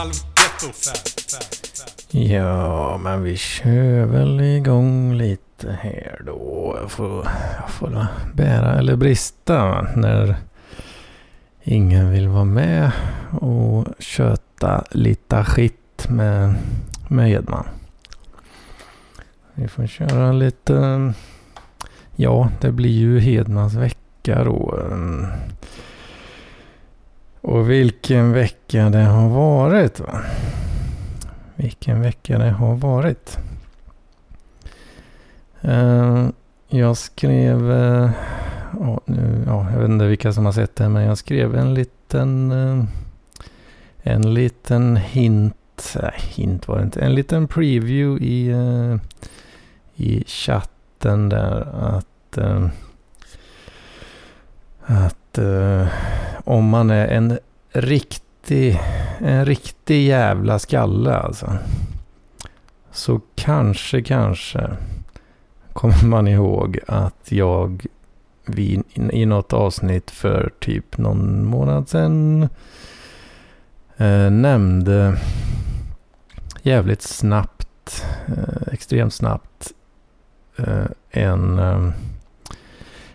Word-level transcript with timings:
halvgetto. 0.00 0.66
Ja, 2.10 2.98
men 2.98 3.22
vi 3.22 3.36
kör 3.36 4.04
väl 4.04 4.40
igång 4.40 5.14
lite 5.14 5.78
här 5.80 6.22
då. 6.26 6.76
Jag 6.80 6.90
får, 6.90 7.28
jag 7.60 7.70
får 7.70 8.06
bära 8.34 8.78
eller 8.78 8.96
brista 8.96 9.86
när 9.96 10.36
ingen 11.62 12.10
vill 12.10 12.28
vara 12.28 12.44
med 12.44 12.92
och 13.40 13.86
köta 13.98 14.84
lite 14.90 15.44
skit 15.44 16.06
med, 16.08 16.54
med 17.08 17.30
Edman. 17.32 17.66
Vi 19.54 19.68
får 19.68 19.86
köra 19.86 20.32
lite... 20.32 21.12
Ja, 22.16 22.50
det 22.60 22.72
blir 22.72 22.90
ju 22.98 23.20
Hedmans 23.20 23.74
vecka 23.74 24.44
då. 24.44 24.78
Och 27.40 27.70
vilken 27.70 28.32
vecka 28.32 28.90
det 28.90 29.02
har 29.02 29.28
varit 29.28 30.00
va? 30.00 30.20
Vilken 31.56 32.00
vecka 32.00 32.38
det 32.38 32.50
har 32.50 32.74
varit. 32.74 33.38
Uh, 35.64 36.28
jag 36.68 36.96
skrev... 36.96 37.70
Uh, 37.70 38.10
oh, 38.78 38.98
nu, 39.04 39.44
ja, 39.46 39.70
jag 39.72 39.80
vet 39.80 39.90
inte 39.90 40.06
vilka 40.06 40.32
som 40.32 40.44
har 40.44 40.52
sett 40.52 40.76
det 40.76 40.88
men 40.88 41.02
jag 41.02 41.18
skrev 41.18 41.54
en 41.54 41.74
liten... 41.74 42.52
Uh, 42.52 42.84
en 44.02 44.34
liten 44.34 44.96
hint... 44.96 45.96
Nej, 46.02 46.14
hint 46.18 46.68
var 46.68 46.76
det 46.76 46.82
inte. 46.82 47.00
En 47.00 47.14
liten 47.14 47.48
preview 47.48 48.26
i, 48.26 48.54
i 49.94 50.24
chatten 50.26 51.28
där 51.28 51.60
att 51.80 52.38
att 54.90 55.38
eh, 55.38 55.86
om 56.44 56.68
man 56.68 56.90
är 56.90 57.08
en 57.08 57.38
riktig, 57.72 58.80
en 59.18 59.44
riktig 59.44 60.06
jävla 60.06 60.58
skalle 60.58 61.14
alltså. 61.14 61.58
Så 62.92 63.20
kanske, 63.34 64.02
kanske 64.02 64.70
kommer 65.72 66.04
man 66.04 66.28
ihåg 66.28 66.78
att 66.86 67.32
jag 67.32 67.86
vid, 68.46 68.82
i 68.94 69.26
något 69.26 69.52
avsnitt 69.52 70.10
för 70.10 70.52
typ 70.58 70.98
någon 70.98 71.46
månad 71.46 71.88
sedan 71.88 72.48
eh, 73.96 74.30
nämnde 74.30 75.16
jävligt 76.62 77.02
snabbt, 77.02 78.04
eh, 78.26 78.72
extremt 78.72 79.14
snabbt 79.14 79.72
eh, 80.56 80.86
en, 81.10 81.58
eh, 81.58 81.90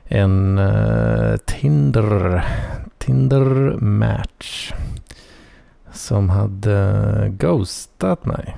en 0.07 0.59
uh, 0.59 1.37
Tinder 1.37 2.45
Tinder 2.97 3.77
match. 3.79 4.73
Som 5.91 6.29
hade 6.29 7.27
ghostat 7.29 8.25
mig. 8.25 8.55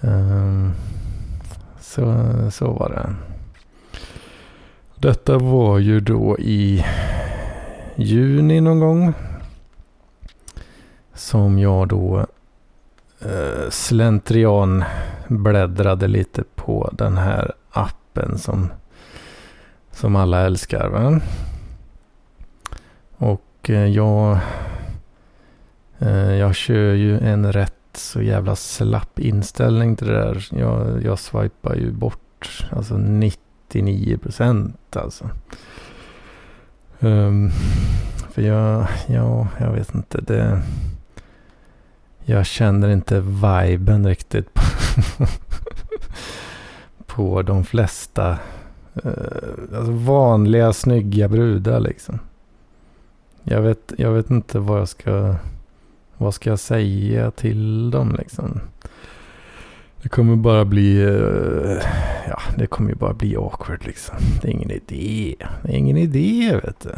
Um, 0.00 0.72
så, 1.80 2.24
så 2.50 2.72
var 2.72 2.88
det. 2.88 3.14
Detta 4.94 5.38
var 5.38 5.78
ju 5.78 6.00
då 6.00 6.38
i 6.38 6.84
juni 7.96 8.60
någon 8.60 8.80
gång. 8.80 9.12
Som 11.14 11.58
jag 11.58 11.88
då 11.88 12.26
uh, 13.26 13.70
slentrian 13.70 14.84
bläddrade 15.28 16.08
lite 16.08 16.44
på 16.54 16.90
den 16.92 17.16
här 17.16 17.52
appen 17.70 18.38
som, 18.38 18.70
som 19.98 20.16
alla 20.16 20.40
älskar. 20.40 20.88
Va? 20.88 21.20
Och 23.16 23.70
eh, 23.70 23.86
jag, 23.86 24.38
eh, 25.98 26.34
jag 26.34 26.54
kör 26.54 26.94
ju 26.94 27.18
en 27.18 27.52
rätt 27.52 27.72
så 27.92 28.22
jävla 28.22 28.56
slapp 28.56 29.18
inställning 29.18 29.96
till 29.96 30.06
det 30.06 30.12
där. 30.12 30.46
Jag, 30.50 31.02
jag 31.04 31.18
swipar 31.18 31.74
ju 31.74 31.92
bort 31.92 32.66
alltså 32.70 32.96
99 32.96 34.18
procent 34.18 34.96
alltså. 34.96 35.30
Um, 37.00 37.50
för 38.30 38.42
jag, 38.42 38.86
ja, 39.06 39.48
jag 39.60 39.72
vet 39.72 39.94
inte. 39.94 40.20
Det, 40.20 40.62
jag 42.24 42.46
känner 42.46 42.88
inte 42.88 43.20
viben 43.20 44.06
riktigt 44.06 44.54
på, 45.16 45.26
på 47.06 47.42
de 47.42 47.64
flesta 47.64 48.38
Eh, 49.04 49.78
alltså 49.78 49.92
vanliga 49.92 50.72
snygga 50.72 51.28
brudar 51.28 51.80
liksom. 51.80 52.18
Jag 53.42 53.62
vet, 53.62 53.92
jag 53.98 54.12
vet 54.12 54.30
inte 54.30 54.58
vad 54.58 54.80
jag 54.80 54.88
ska... 54.88 55.34
Vad 56.16 56.34
ska 56.34 56.50
jag 56.50 56.58
säga 56.58 57.30
till 57.30 57.90
dem 57.90 58.16
liksom? 58.18 58.60
Det 60.02 60.08
kommer 60.08 60.36
bara 60.36 60.64
bli... 60.64 61.02
Uh, 61.04 61.82
ja, 62.28 62.40
det 62.56 62.66
kommer 62.66 62.90
ju 62.90 62.96
bara 62.96 63.14
bli 63.14 63.36
awkward 63.36 63.86
liksom. 63.86 64.16
Det 64.42 64.48
är 64.48 64.52
ingen 64.52 64.70
idé. 64.70 65.36
Det 65.62 65.72
är 65.72 65.76
ingen 65.76 65.96
idé 65.96 66.60
vet 66.64 66.80
du. 66.80 66.94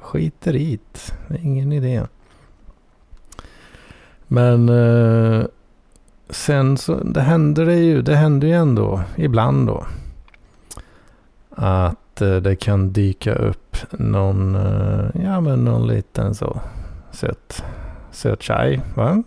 Skiter 0.00 0.52
hit. 0.52 1.14
det. 1.28 1.34
Är 1.34 1.38
ingen 1.38 1.72
idé. 1.72 2.02
Men 4.26 4.68
uh, 4.68 5.46
sen 6.30 6.78
så, 6.78 6.94
det 6.94 7.20
händer 7.20 7.66
det 7.66 7.76
ju. 7.76 8.02
Det 8.02 8.16
händer 8.16 8.48
ju 8.48 8.54
ändå 8.54 9.02
ibland 9.16 9.66
då. 9.66 9.86
Att 11.58 12.20
eh, 12.20 12.36
det 12.36 12.56
kan 12.56 12.92
dyka 12.92 13.34
upp 13.34 13.76
någon, 13.90 14.54
eh, 14.54 15.22
ja 15.24 15.40
men 15.40 15.64
någon 15.64 15.86
liten 15.86 16.34
så 16.34 16.60
söt, 17.12 17.64
söt 18.10 18.42
tjej. 18.42 18.80
Va? 18.94 19.22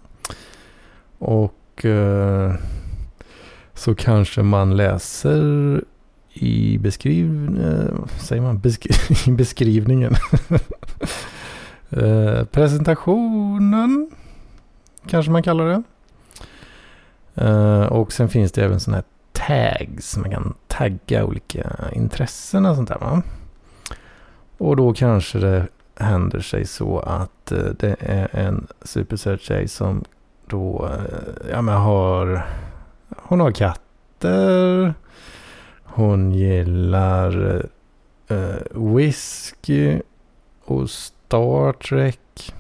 Och 1.18 1.86
eh, 1.86 2.54
så 3.74 3.96
kanske 3.96 4.42
man 4.42 4.78
läser 4.78 5.84
i 6.34 6.78
beskriv, 6.78 7.60
säger 8.20 8.42
man 8.42 8.60
beskri 8.60 8.92
i 9.32 9.32
beskrivningen. 9.32 10.14
presentationen 12.52 14.12
kanske 15.08 15.32
man 15.32 15.44
kallar 15.44 15.66
det. 15.66 15.84
och 17.88 18.14
sen 18.14 18.30
finns 18.30 18.52
det 18.52 18.66
även 18.66 18.80
sådana 18.80 18.98
här 18.98 19.06
tags. 19.50 20.18
Man 20.18 20.32
kan 20.32 20.54
tagga 20.68 21.26
olika 21.26 21.76
intressen 21.94 22.66
och 22.66 22.76
sånt 22.76 22.90
där. 22.90 22.98
Va? 23.00 23.22
Och 24.58 24.76
då 24.76 24.94
kanske 24.94 25.40
det 25.40 25.68
händer 25.96 26.40
sig 26.40 26.66
så 26.66 27.00
att 27.00 27.52
eh, 27.52 27.64
det 27.80 27.96
är 28.00 28.36
en 28.36 28.68
supersöt 28.82 29.42
tjej 29.42 29.68
som 29.68 30.04
då 30.48 30.90
eh, 30.94 31.50
ja, 31.52 31.62
men 31.62 31.76
har, 31.76 32.46
hon 33.18 33.40
har 33.40 33.52
katter. 33.52 34.94
Hon 35.84 36.32
gillar 36.32 37.66
eh, 38.28 38.56
whisky 38.96 40.02
och 40.66 40.90
Star 40.90 41.74
Trek. 41.74 42.54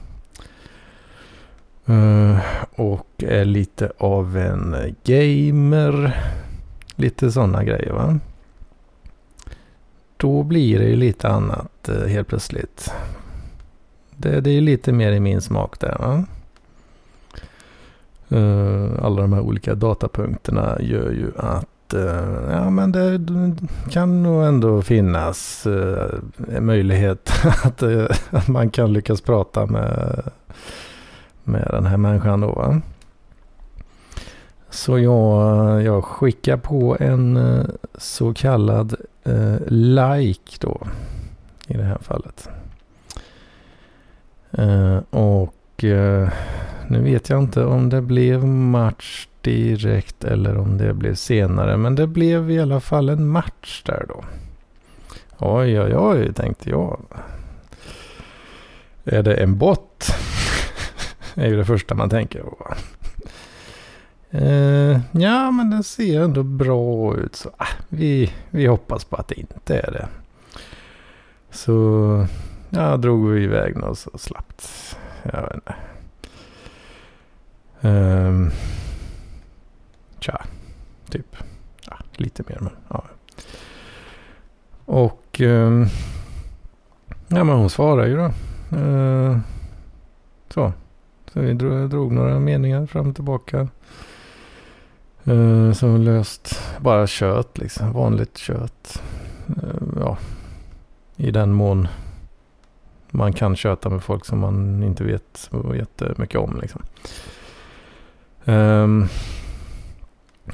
Uh, 1.89 2.39
och 2.75 3.07
är 3.17 3.45
lite 3.45 3.91
av 3.97 4.37
en 4.37 4.95
gamer. 5.03 6.17
Lite 6.99 7.31
sådana 7.31 7.63
grejer 7.63 7.93
va. 7.93 8.19
Då 10.17 10.43
blir 10.43 10.79
det 10.79 10.85
ju 10.85 10.95
lite 10.95 11.29
annat 11.29 11.89
eh, 11.89 12.07
helt 12.07 12.27
plötsligt. 12.27 12.93
Det, 14.15 14.41
det 14.41 14.51
är 14.51 14.61
lite 14.61 14.91
mer 14.91 15.11
i 15.11 15.19
min 15.19 15.41
smak 15.41 15.79
där 15.79 15.97
va. 15.99 16.23
Eh, 18.29 19.05
alla 19.05 19.21
de 19.21 19.33
här 19.33 19.41
olika 19.41 19.75
datapunkterna 19.75 20.77
gör 20.79 21.11
ju 21.11 21.31
att 21.37 21.93
eh, 21.93 22.51
ja, 22.51 22.69
men 22.69 22.91
det 22.91 23.21
kan 23.89 24.23
nog 24.23 24.43
ändå 24.43 24.81
finnas 24.81 25.67
en 26.47 26.65
möjlighet 26.65 27.31
att, 27.63 27.83
att 28.29 28.47
man 28.47 28.69
kan 28.69 28.93
lyckas 28.93 29.21
prata 29.21 29.65
med, 29.65 30.23
med 31.43 31.67
den 31.71 31.85
här 31.85 31.97
människan 31.97 32.41
då. 32.41 32.51
Va? 32.51 32.81
Så 34.69 34.99
jag, 34.99 35.83
jag 35.83 36.03
skickar 36.03 36.57
på 36.57 36.97
en 36.99 37.37
eh, 37.37 37.65
så 37.97 38.33
kallad 38.33 38.95
eh, 39.23 39.57
like 39.67 40.57
då. 40.59 40.87
I 41.67 41.73
det 41.73 41.83
här 41.83 41.97
fallet. 42.01 42.49
Eh, 44.51 44.97
och 45.09 45.83
eh, 45.83 46.29
nu 46.87 47.01
vet 47.01 47.29
jag 47.29 47.39
inte 47.39 47.65
om 47.65 47.89
det 47.89 48.01
blev 48.01 48.45
match 48.47 49.27
direkt 49.41 50.23
eller 50.23 50.57
om 50.57 50.77
det 50.77 50.93
blev 50.93 51.15
senare. 51.15 51.77
Men 51.77 51.95
det 51.95 52.07
blev 52.07 52.51
i 52.51 52.59
alla 52.59 52.79
fall 52.79 53.09
en 53.09 53.27
match 53.27 53.83
där 53.85 54.05
då. 54.07 54.23
Oj, 55.37 55.81
oj, 55.81 55.95
oj, 55.97 56.33
tänkte 56.33 56.69
jag. 56.69 56.99
Är 59.03 59.23
det 59.23 59.35
en 59.35 59.57
bot? 59.57 60.07
det 61.35 61.41
är 61.41 61.47
ju 61.47 61.57
det 61.57 61.65
första 61.65 61.95
man 61.95 62.09
tänker 62.09 62.41
på. 62.41 62.73
Uh, 64.33 64.99
ja, 65.11 65.51
men 65.51 65.69
den 65.69 65.83
ser 65.83 66.21
ändå 66.21 66.43
bra 66.43 67.15
ut. 67.17 67.35
Så 67.35 67.49
uh, 67.49 67.67
vi, 67.89 68.33
vi 68.49 68.67
hoppas 68.67 69.05
på 69.05 69.15
att 69.15 69.27
det 69.27 69.39
inte 69.39 69.79
är 69.79 69.91
det. 69.91 70.07
Så 71.51 72.25
ja, 72.69 72.97
drog 72.97 73.29
vi 73.29 73.43
iväg 73.43 73.77
något 73.77 73.99
så 73.99 74.17
slappt. 74.17 74.97
Jag 75.23 75.41
vet 75.41 75.53
inte. 75.53 75.75
Um, 77.81 78.51
tja, 80.19 80.41
typ. 81.09 81.35
Ja, 81.87 81.97
lite 82.13 82.43
mer 82.47 82.57
men 82.59 82.73
ja. 82.87 83.03
Och 84.85 85.41
um, 85.41 85.87
ja 87.27 87.43
men 87.43 87.57
hon 87.57 87.69
svarar 87.69 88.05
ju 88.05 88.17
då. 88.17 88.31
Uh, 88.77 89.37
så. 90.49 90.73
Så 91.33 91.39
vi 91.39 91.53
drog, 91.53 91.89
drog, 91.89 92.11
några 92.11 92.39
meningar 92.39 92.85
fram 92.85 93.09
och 93.09 93.15
tillbaka. 93.15 93.67
Uh, 95.29 95.73
så 95.73 95.97
löst 95.97 96.59
bara 96.79 97.07
kött 97.07 97.57
liksom. 97.57 97.93
Vanligt 97.93 98.37
kött. 98.37 99.01
Uh, 99.49 99.99
ja. 99.99 100.17
I 101.15 101.31
den 101.31 101.53
mån 101.53 101.87
man 103.11 103.33
kan 103.33 103.55
köta 103.55 103.89
med 103.89 104.03
folk 104.03 104.25
som 104.25 104.39
man 104.39 104.83
inte 104.83 105.03
vet 105.03 105.49
jättemycket 105.75 106.39
om. 106.39 106.59
Liksom. 106.61 106.81
Um, 108.45 109.07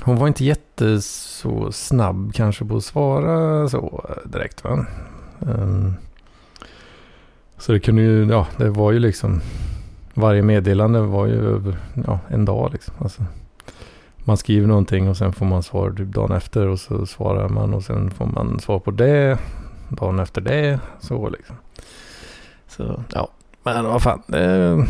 hon 0.04 0.16
var 0.16 0.28
inte 0.28 0.46
jätte 0.46 1.02
så 1.02 1.72
snabb 1.72 2.34
kanske 2.34 2.66
på 2.66 2.78
att 2.78 2.84
svara 2.84 3.70
så 3.70 4.10
direkt. 4.26 4.64
Va? 4.64 4.86
Um, 5.40 5.96
så 7.58 7.72
det 7.72 7.80
kunde 7.80 8.02
ju, 8.02 8.26
ja 8.26 8.48
det 8.58 8.70
var 8.70 8.92
ju 8.92 9.00
liksom 9.00 9.42
varje 10.14 10.42
meddelande 10.42 11.02
var 11.02 11.26
ju 11.26 11.34
över 11.34 11.78
ja, 12.08 12.20
en 12.28 12.46
dag 12.46 12.70
liksom. 12.74 12.94
Alltså, 13.00 13.24
man 14.26 14.38
skriver 14.38 14.68
någonting 14.68 15.10
och 15.10 15.18
sen 15.18 15.34
får 15.34 15.46
man 15.46 15.64
svar 15.64 15.92
typ 15.92 16.08
dagen 16.08 16.32
efter 16.32 16.68
och 16.68 16.80
så 16.80 17.06
svarar 17.06 17.50
man 17.50 17.74
och 17.74 17.84
sen 17.84 18.12
får 18.12 18.26
man 18.26 18.60
svar 18.60 18.80
på 18.80 18.92
det 18.92 19.38
dagen 19.90 20.20
efter 20.20 20.42
det. 20.42 20.80
Så 21.00 21.30
liksom. 21.30 21.56
Så 22.68 23.04
ja, 23.14 23.30
men 23.64 23.86
vad 23.86 24.02
fan. 24.02 24.22
Det, 24.28 24.86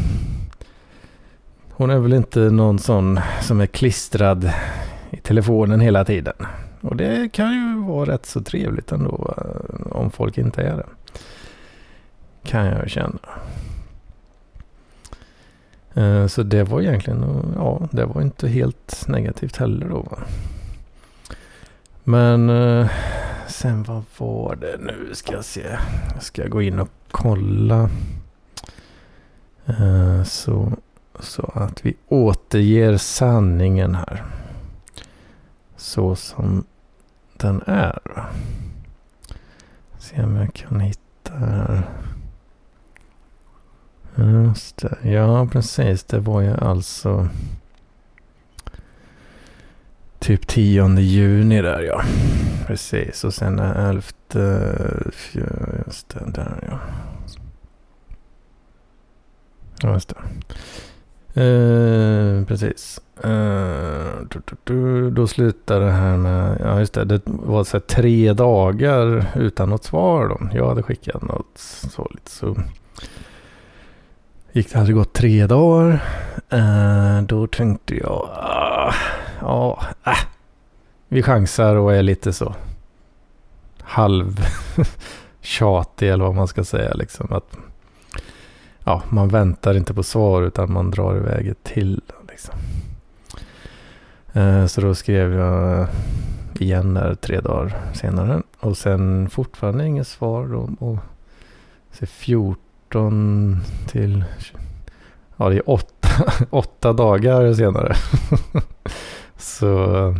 hon 1.71 1.89
är 1.89 1.99
väl 1.99 2.13
inte 2.13 2.39
någon 2.39 2.79
sån 2.79 3.19
som 3.41 3.61
är 3.61 3.65
klistrad 3.65 4.51
i 5.11 5.17
telefonen 5.17 5.79
hela 5.79 6.05
tiden. 6.05 6.35
Och 6.81 6.95
det 6.95 7.31
kan 7.31 7.53
ju 7.53 7.87
vara 7.87 8.11
rätt 8.11 8.25
så 8.25 8.41
trevligt 8.41 8.91
ändå 8.91 9.33
eh, 9.37 9.91
om 9.91 10.11
folk 10.11 10.37
inte 10.37 10.61
är 10.61 10.77
det. 10.77 10.85
Kan 12.43 12.65
jag 12.65 12.89
känna. 12.89 13.19
Eh, 15.95 16.27
så 16.27 16.43
det 16.43 16.63
var 16.63 16.81
egentligen, 16.81 17.53
ja, 17.55 17.87
det 17.91 18.05
var 18.05 18.21
inte 18.21 18.47
helt 18.47 19.07
negativt 19.07 19.57
heller 19.57 19.89
då. 19.89 20.19
Men 22.03 22.49
eh, 22.49 22.89
sen 23.47 23.83
vad 23.83 24.03
var 24.17 24.55
det 24.55 24.77
nu? 24.79 25.09
Ska 25.13 25.33
jag 25.33 25.45
se. 25.45 25.77
Jag 26.13 26.23
ska 26.23 26.47
gå 26.47 26.61
in 26.61 26.79
och 26.79 26.89
kolla. 27.11 27.89
Eh, 29.65 30.23
så 30.23 30.71
så 31.19 31.51
att 31.53 31.85
vi 31.85 31.95
återger 32.07 32.97
sanningen 32.97 33.95
här. 33.95 34.23
Så 35.77 36.15
som 36.15 36.63
den 37.37 37.61
är. 37.65 37.99
Se 39.97 40.23
om 40.23 40.35
jag 40.35 40.53
kan 40.53 40.79
hitta 40.79 41.33
här. 41.33 41.89
Just 44.15 44.77
det. 44.77 44.97
Ja, 45.09 45.47
precis. 45.51 46.03
Det 46.03 46.19
var 46.19 46.41
ju 46.41 46.53
alltså 46.57 47.29
typ 50.19 50.47
10 50.47 50.99
juni 50.99 51.61
där 51.61 51.81
ja. 51.81 52.01
Precis. 52.67 53.23
Och 53.23 53.33
sen 53.33 53.59
11. 53.59 54.01
Just 55.85 56.09
det. 56.09 56.31
Där 56.31 56.59
ja. 56.67 56.79
Just 59.93 60.09
det. 60.09 60.15
Uh, 61.37 62.45
precis. 62.45 63.01
Uh, 63.25 64.21
du, 64.29 64.41
du, 64.45 64.55
du, 64.63 65.11
då 65.11 65.27
slutar 65.27 65.79
det 65.79 65.91
här 65.91 66.17
med, 66.17 66.61
ja 66.63 66.79
just 66.79 66.93
det, 66.93 67.05
det 67.05 67.21
var 67.25 67.63
så 67.63 67.79
tre 67.79 68.33
dagar 68.33 69.31
utan 69.35 69.69
något 69.69 69.83
svar 69.83 70.27
då. 70.27 70.49
Jag 70.53 70.67
hade 70.69 70.83
skickat 70.83 71.21
något 71.21 71.57
så 71.91 72.09
lite 72.13 72.31
så. 72.31 72.57
Gick 74.55 74.71
det 74.71 74.79
hade 74.79 74.93
gått 74.93 75.13
tre 75.13 75.47
dagar. 75.47 76.03
Eh, 76.49 77.21
då 77.21 77.47
tänkte 77.47 77.95
jag, 77.95 78.29
ah, 78.33 78.93
ah, 79.41 80.17
vi 81.07 81.23
chansar 81.23 81.75
och 81.75 81.93
är 81.93 82.03
lite 82.03 82.33
så 82.33 82.55
halv 83.81 84.39
tjatig 85.41 86.09
eller 86.09 86.25
vad 86.25 86.35
man 86.35 86.47
ska 86.47 86.63
säga 86.63 86.93
liksom. 86.93 87.33
Att 87.33 87.57
ja, 88.83 89.01
man 89.09 89.27
väntar 89.27 89.77
inte 89.77 89.93
på 89.93 90.03
svar 90.03 90.41
utan 90.41 90.73
man 90.73 90.91
drar 90.91 91.15
iväg 91.15 91.47
ett 91.47 91.63
till. 91.63 92.01
Liksom. 92.29 92.55
Eh, 94.33 94.65
så 94.65 94.81
då 94.81 94.95
skrev 94.95 95.33
jag 95.33 95.87
igen 96.59 96.93
där 96.93 97.15
tre 97.15 97.39
dagar 97.39 97.77
senare. 97.93 98.41
Och 98.59 98.77
sen 98.77 99.29
fortfarande 99.29 99.85
inget 99.85 100.07
svar. 100.07 100.53
Och, 100.53 100.69
och 100.79 100.97
så 101.91 102.05
14 102.05 102.64
till... 103.87 104.23
Ja, 105.37 105.49
det 105.49 105.55
är 105.55 105.69
åtta, 105.69 106.09
åtta 106.49 106.93
dagar 106.93 107.53
senare. 107.53 107.95
så 109.37 110.15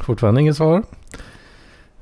fortfarande 0.00 0.40
inget 0.40 0.56
svar. 0.56 0.82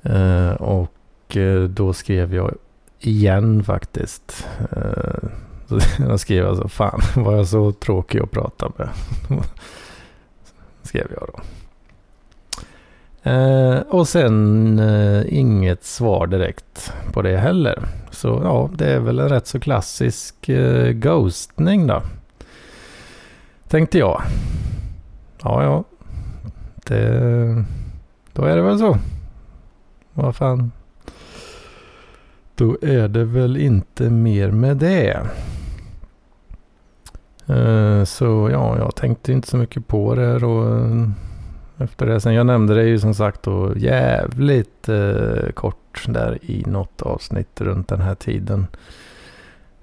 Eh, 0.03 0.51
och 0.51 1.37
eh, 1.37 1.63
då 1.63 1.93
skrev 1.93 2.35
jag 2.35 2.55
igen 3.01 3.65
faktiskt. 3.65 4.47
Eh, 4.73 5.29
så 5.69 5.79
jag 5.99 6.21
skrev 6.21 6.49
alltså, 6.49 6.69
fan 6.69 7.01
var 7.15 7.37
jag 7.37 7.47
så 7.47 7.73
tråkig 7.73 8.21
att 8.21 8.31
prata 8.31 8.73
med. 8.77 8.89
skrev 10.83 11.07
jag 11.15 11.29
då. 11.33 11.41
Eh, 13.31 13.81
och 13.81 14.09
sen 14.09 14.79
eh, 14.79 15.23
inget 15.29 15.85
svar 15.85 16.27
direkt 16.27 16.93
på 17.13 17.23
det 17.23 17.37
heller. 17.37 17.83
Så 18.23 18.41
ja, 18.45 18.71
det 18.75 18.93
är 18.93 19.01
väl 19.01 19.19
en 19.19 19.29
rätt 19.29 19.47
så 19.47 19.61
klassisk 19.61 20.49
eh, 20.49 20.93
ghostning 20.93 21.87
då. 21.87 22.03
Tänkte 23.69 23.99
jag. 23.99 24.23
Ja, 25.43 25.63
ja. 25.63 25.85
Det, 26.75 27.65
då 28.33 28.45
är 28.45 28.57
det 28.57 28.63
väl 28.63 28.79
så. 28.79 28.99
Vad 30.13 30.37
fan 30.37 30.73
då 32.55 32.77
är 32.83 33.09
det 33.09 33.25
väl 33.25 33.57
inte 33.57 34.11
mer 34.11 34.51
med 34.51 34.77
det. 34.77 35.27
Eh, 37.47 38.05
så 38.05 38.49
ja, 38.53 38.79
jag 38.79 38.95
tänkte 38.95 39.33
inte 39.33 39.49
så 39.49 39.57
mycket 39.57 39.87
på 39.87 40.15
det 40.15 40.37
och 40.37 40.81
eh, 40.81 41.09
efter 41.83 42.07
det. 42.07 42.21
Sen 42.21 42.35
jag 42.35 42.47
nämnde 42.47 42.75
det 42.75 42.85
ju 42.85 42.99
som 42.99 43.15
sagt 43.15 43.43
då 43.43 43.73
jävligt 43.77 44.89
eh, 44.89 45.51
kort 45.55 46.05
där 46.09 46.39
i 46.43 46.65
något 46.67 47.03
avsnitt 47.03 47.61
runt 47.61 47.89
den 47.89 48.01
här 48.01 48.15
tiden. 48.15 48.67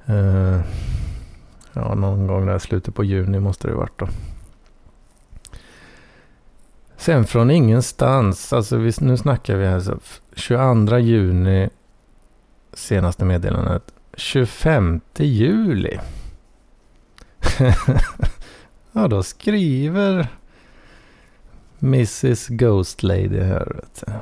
Eh, 0.05 0.59
ja, 1.73 1.95
någon 1.95 2.27
gång 2.27 2.45
där 2.45 2.59
slutet 2.59 2.95
på 2.95 3.03
juni 3.03 3.39
måste 3.39 3.67
det 3.67 3.73
varit 3.73 3.99
då. 3.99 4.07
Sen 6.97 7.25
från 7.25 7.51
ingenstans, 7.51 8.53
alltså 8.53 8.77
vi, 8.77 8.91
nu 8.99 9.17
snackar 9.17 9.55
vi 9.55 9.67
alltså 9.67 9.99
22 10.35 10.97
juni 10.97 11.69
senaste 12.73 13.25
meddelandet 13.25 13.93
25 14.13 15.01
juli. 15.17 15.99
ja, 18.91 19.07
då 19.07 19.23
skriver 19.23 20.27
Mrs 21.79 22.47
Ghost 22.47 23.03
Lady 23.03 23.39
här. 23.39 23.71
Vet 23.75 24.03
du. 24.05 24.13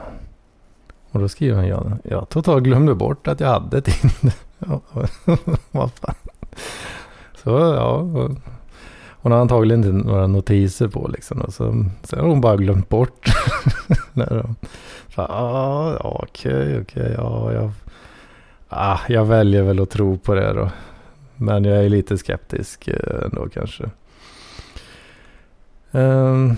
Och 1.11 1.19
då 1.19 1.29
skriver 1.29 1.55
han, 1.55 1.67
jag, 1.67 1.97
jag 2.03 2.29
totalt 2.29 2.63
glömde 2.63 2.95
bort 2.95 3.27
att 3.27 3.39
jag 3.39 3.47
hade 3.47 3.81
Tinder. 3.81 4.33
Vad 5.71 5.91
fan. 5.91 6.15
Så 7.43 7.49
ja, 7.49 7.99
hon 9.09 9.31
har 9.31 9.39
antagligen 9.39 9.83
inte 9.83 10.07
några 10.07 10.27
notiser 10.27 10.87
på 10.87 11.07
liksom. 11.07 11.41
Och 11.41 11.53
så, 11.53 11.85
sen 12.03 12.19
har 12.19 12.27
hon 12.27 12.41
bara 12.41 12.55
glömt 12.55 12.89
bort. 12.89 13.25
När 14.13 14.29
de, 14.29 14.55
så, 15.15 15.21
ah, 15.21 15.97
okej, 16.01 16.81
okej, 16.81 17.13
ja, 17.17 17.53
jag 17.53 17.71
Ah, 18.69 18.99
jag 19.07 19.25
väljer 19.25 19.63
väl 19.63 19.79
att 19.79 19.89
tro 19.89 20.17
på 20.17 20.35
det 20.35 20.53
då. 20.53 20.69
Men 21.35 21.63
jag 21.63 21.85
är 21.85 21.89
lite 21.89 22.17
skeptisk 22.17 22.87
eh, 22.87 23.23
ändå 23.23 23.49
kanske. 23.49 23.89
Um, 25.91 26.57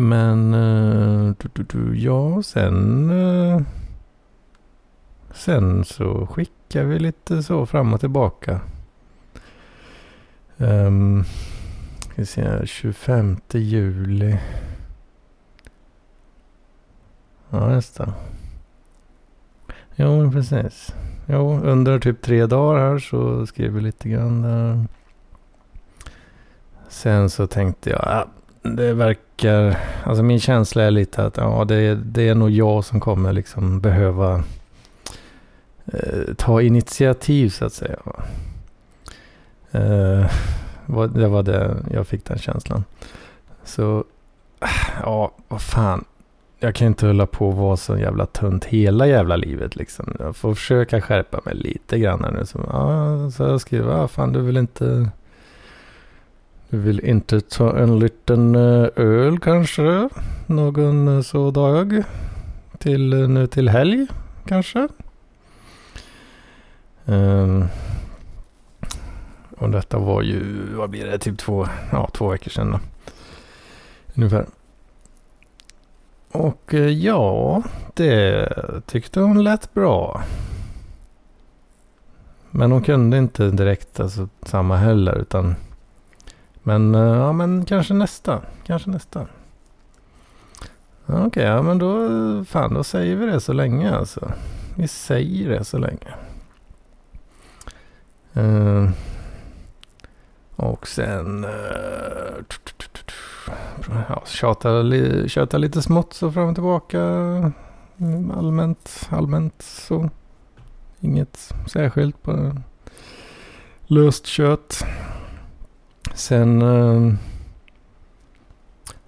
men 0.00 0.54
uh, 0.54 1.34
du, 1.38 1.48
du, 1.52 1.62
du, 1.62 1.98
ja, 1.98 2.42
sen, 2.42 3.10
uh, 3.10 3.62
sen 5.32 5.84
så 5.84 6.26
skickar 6.26 6.84
vi 6.84 6.98
lite 6.98 7.42
så 7.42 7.66
fram 7.66 7.94
och 7.94 8.00
tillbaka. 8.00 8.60
Um, 10.56 11.24
ska 12.00 12.12
vi 12.14 12.26
se, 12.26 12.66
25 12.66 13.36
juli. 13.52 14.38
Ja, 17.50 17.68
nästa. 17.68 18.14
Jo, 19.96 20.30
precis. 20.32 20.94
Jo, 21.26 21.60
under 21.62 21.98
typ 21.98 22.22
tre 22.22 22.46
dagar 22.46 22.80
här 22.80 22.98
så 22.98 23.46
skrev 23.46 23.72
vi 23.72 23.80
lite 23.80 24.08
grann 24.08 24.42
där. 24.42 24.86
Sen 26.88 27.30
så 27.30 27.46
tänkte 27.46 27.90
jag, 27.90 28.02
ja, 28.02 28.26
det 28.62 28.94
verkar, 28.94 29.78
alltså 30.04 30.22
min 30.22 30.40
känsla 30.40 30.82
är 30.82 30.90
lite 30.90 31.24
att 31.24 31.36
ja, 31.36 31.64
det, 31.64 31.94
det 31.94 32.28
är 32.28 32.34
nog 32.34 32.50
jag 32.50 32.84
som 32.84 33.00
kommer 33.00 33.32
liksom 33.32 33.80
behöva 33.80 34.42
eh, 35.86 36.34
ta 36.36 36.62
initiativ 36.62 37.48
så 37.48 37.64
att 37.64 37.72
säga. 37.72 37.98
Eh, 39.70 40.30
det 41.14 41.28
var 41.28 41.42
det 41.42 41.76
jag 41.90 42.06
fick 42.06 42.24
den 42.24 42.38
känslan. 42.38 42.84
Så, 43.64 44.04
ja, 45.02 45.32
vad 45.48 45.62
fan. 45.62 46.04
Jag 46.62 46.74
kan 46.74 46.86
inte 46.86 47.06
hålla 47.06 47.26
på 47.26 47.48
och 47.48 47.56
vara 47.56 47.76
så 47.76 47.98
jävla 47.98 48.26
tunt 48.26 48.64
hela 48.64 49.06
jävla 49.06 49.36
livet 49.36 49.76
liksom. 49.76 50.16
Jag 50.18 50.36
får 50.36 50.54
försöka 50.54 51.00
skärpa 51.00 51.40
mig 51.44 51.54
lite 51.54 51.98
grann 51.98 52.34
nu. 52.34 52.46
Så, 52.46 52.60
ja, 52.72 53.30
så 53.30 53.42
jag 53.42 53.60
skriver, 53.60 53.92
ja, 53.92 54.08
fan 54.08 54.32
du 54.32 54.40
vill 54.40 54.56
inte 54.56 55.10
du 56.70 56.78
vill 56.78 57.00
inte 57.00 57.40
ta 57.40 57.78
en 57.78 57.98
liten 57.98 58.54
eh, 58.54 58.88
öl 58.96 59.38
kanske? 59.38 60.08
Någon 60.46 61.08
eh, 61.08 61.22
så 61.22 61.50
dag? 61.50 62.02
Till, 62.78 63.12
eh, 63.12 63.28
nu 63.28 63.46
till 63.46 63.68
helg 63.68 64.06
kanske? 64.46 64.88
Um, 67.04 67.68
och 69.56 69.70
detta 69.70 69.98
var 69.98 70.22
ju, 70.22 70.66
vad 70.74 70.90
blir 70.90 71.06
det, 71.06 71.18
typ 71.18 71.38
två, 71.38 71.66
ja, 71.92 72.10
två 72.12 72.28
veckor 72.28 72.50
sedan 72.50 72.70
då. 72.70 72.80
Ungefär. 74.14 74.46
Och 76.32 76.74
ja, 76.74 77.62
det 77.94 78.48
tyckte 78.86 79.20
hon 79.20 79.44
lät 79.44 79.74
bra. 79.74 80.22
Men 82.50 82.72
hon 82.72 82.82
kunde 82.82 83.18
inte 83.18 83.50
direkt 83.50 84.00
alltså, 84.00 84.28
samma 84.42 84.76
heller 84.76 85.18
utan 85.18 85.54
men, 86.70 86.94
eh, 86.94 87.00
ja, 87.00 87.32
men 87.32 87.64
kanske 87.64 87.94
nästa. 87.94 88.42
Kanske 88.66 88.90
nästa. 88.90 89.26
Okej, 91.06 91.26
okay, 91.26 91.44
ja 91.44 91.62
men 91.62 91.78
då, 91.78 92.08
fan 92.44 92.74
då 92.74 92.84
säger 92.84 93.16
vi 93.16 93.26
det 93.26 93.40
så 93.40 93.52
länge 93.52 93.96
alltså. 93.96 94.32
Vi 94.76 94.88
säger 94.88 95.48
det 95.48 95.64
så 95.64 95.78
länge. 95.78 96.14
Uh, 98.36 98.90
och 100.56 100.88
sen 100.88 101.44
uh, 101.44 101.50
ja, 104.08 104.22
tjata, 104.26 104.82
li, 104.82 105.28
tjata 105.28 105.58
lite 105.58 105.82
smått 105.82 106.12
så 106.12 106.32
fram 106.32 106.48
och 106.48 106.54
tillbaka. 106.54 107.00
Allmänt, 108.36 109.08
allmänt 109.10 109.62
så. 109.62 110.10
Inget 111.00 111.52
särskilt, 111.66 112.22
bara 112.22 112.56
löst 113.86 114.26
kött. 114.26 114.84
Sen... 116.20 116.62
Eh, 116.62 117.14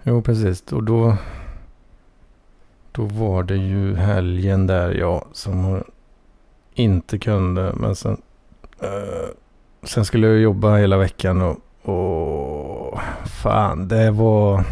jo, 0.03 0.21
precis. 0.21 0.61
Och 0.71 0.83
då... 0.83 1.17
Då 2.91 3.05
var 3.05 3.43
det 3.43 3.55
ju 3.55 3.95
helgen 3.95 4.67
där 4.67 4.91
jag 4.91 5.25
som 5.31 5.83
inte 6.73 7.17
kunde. 7.17 7.73
Men 7.73 7.95
sen... 7.95 8.21
Eh, 8.81 9.29
sen 9.83 10.05
skulle 10.05 10.27
jag 10.27 10.39
jobba 10.39 10.75
hela 10.75 10.97
veckan 10.97 11.41
och... 11.41 11.59
och 11.89 12.99
fan, 13.25 13.87
det 13.87 14.11
var... 14.11 14.63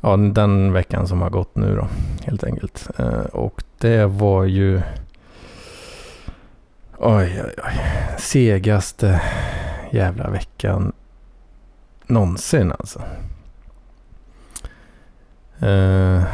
Ja, 0.00 0.16
den 0.16 0.72
veckan 0.72 1.08
som 1.08 1.22
har 1.22 1.30
gått 1.30 1.56
nu 1.56 1.76
då. 1.76 1.88
Helt 2.24 2.44
enkelt. 2.44 2.90
Eh, 2.98 3.24
och 3.32 3.62
det 3.78 4.06
var 4.06 4.44
ju... 4.44 4.80
Oj, 6.98 7.42
oj, 7.44 7.54
oj. 7.64 7.80
Segaste 8.18 9.20
jävla 9.94 10.30
veckan 10.30 10.92
någonsin 12.06 12.72
alltså. 12.72 13.02
Uh, 15.62 16.24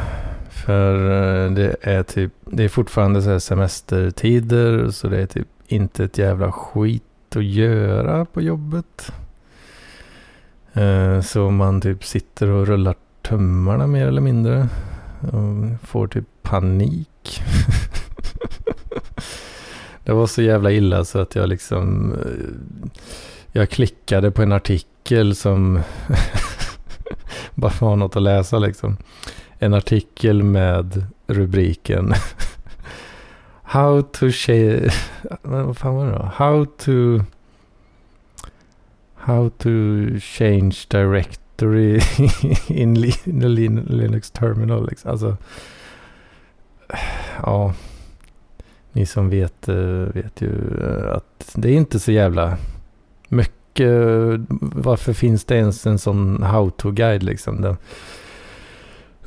för 0.49 0.95
eh, 0.95 1.51
det 1.51 1.75
är 1.81 2.03
typ, 2.03 2.33
det 2.45 2.63
är 2.63 2.69
fortfarande 2.69 3.21
så 3.21 3.39
semestertider 3.39 4.89
så 4.89 5.07
det 5.07 5.21
är 5.21 5.25
typ 5.25 5.47
inte 5.67 6.03
ett 6.03 6.17
jävla 6.17 6.51
skit 6.51 7.03
att 7.35 7.43
göra 7.43 8.25
på 8.25 8.41
jobbet. 8.41 9.11
Uh, 10.77 11.21
så 11.21 11.49
man 11.49 11.81
typ 11.81 12.03
sitter 12.03 12.47
och 12.47 12.67
rullar 12.67 12.95
tummarna 13.21 13.87
mer 13.87 14.07
eller 14.07 14.21
mindre. 14.21 14.67
Och 15.21 15.87
får 15.87 16.07
typ 16.07 16.25
panik. 16.41 17.41
det 20.03 20.11
var 20.11 20.27
så 20.27 20.41
jävla 20.41 20.71
illa 20.71 21.05
så 21.05 21.19
att 21.19 21.35
jag 21.35 21.49
liksom 21.49 22.13
jag 23.51 23.69
klickade 23.69 24.31
på 24.31 24.41
en 24.41 24.51
artikel 24.51 25.35
som 25.35 25.79
bara 27.55 27.71
för 27.71 27.85
att 27.85 27.89
ha 27.89 27.95
något 27.95 28.15
att 28.15 28.21
läsa 28.21 28.59
liksom. 28.59 28.97
En 29.59 29.73
artikel 29.73 30.43
med 30.43 31.05
rubriken 31.27 32.13
How 33.63 34.01
to 34.01 34.29
change... 34.31 34.89
Vad 35.41 35.77
fan 35.77 35.95
var 35.95 36.05
det 36.05 36.11
då? 36.11 36.31
How 36.35 36.65
to... 36.65 37.23
How 39.15 39.49
to 39.49 39.69
change 40.19 40.75
directory 40.87 42.01
in 42.67 43.01
Linux 43.85 44.31
terminal. 44.31 44.87
Liksom. 44.89 45.11
Alltså... 45.11 45.37
Ja. 47.41 47.73
Ni 48.91 49.05
som 49.05 49.29
vet, 49.29 49.69
eh, 49.69 49.75
vet 50.13 50.41
ju 50.41 50.51
eh, 50.81 51.15
att 51.15 51.51
det 51.53 51.69
är 51.69 51.73
inte 51.73 51.99
så 51.99 52.11
jävla 52.11 52.57
mycket. 53.31 53.91
Varför 54.59 55.13
finns 55.13 55.45
det 55.45 55.55
ens 55.55 55.85
en 55.85 55.99
sån 55.99 56.43
how-to-guide 56.43 57.23
liksom? 57.23 57.61
Den, 57.61 57.77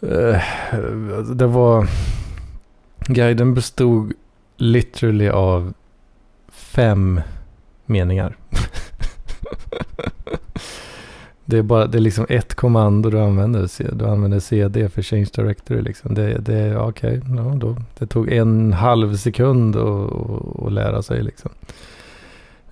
eh, 0.03 0.43
det 1.35 1.47
var... 1.47 1.87
Guiden 3.07 3.55
bestod 3.55 4.13
literally 4.57 5.29
av 5.29 5.75
fem 6.49 7.21
meningar. 7.87 8.37
det 11.45 11.59
är 11.59 11.63
bara, 11.63 11.87
det 11.87 11.99
är 11.99 12.01
liksom 12.01 12.27
ett 12.29 12.55
kommando 12.55 13.11
du 13.11 13.21
använder. 13.21 13.95
Du 13.95 14.07
använder 14.07 14.41
CD 14.41 14.89
för 14.89 15.03
Change 15.03 15.29
Directory 15.35 15.83
liksom. 15.83 16.15
Det, 16.15 16.39
det 16.39 16.77
okay, 16.79 17.21
ja, 17.37 17.55
då. 17.57 17.77
Det 17.99 18.07
tog 18.07 18.33
en 18.33 18.73
halv 18.73 19.17
sekund 19.17 19.77
att 19.77 20.73
lära 20.73 21.03
sig 21.03 21.23
liksom. 21.23 21.51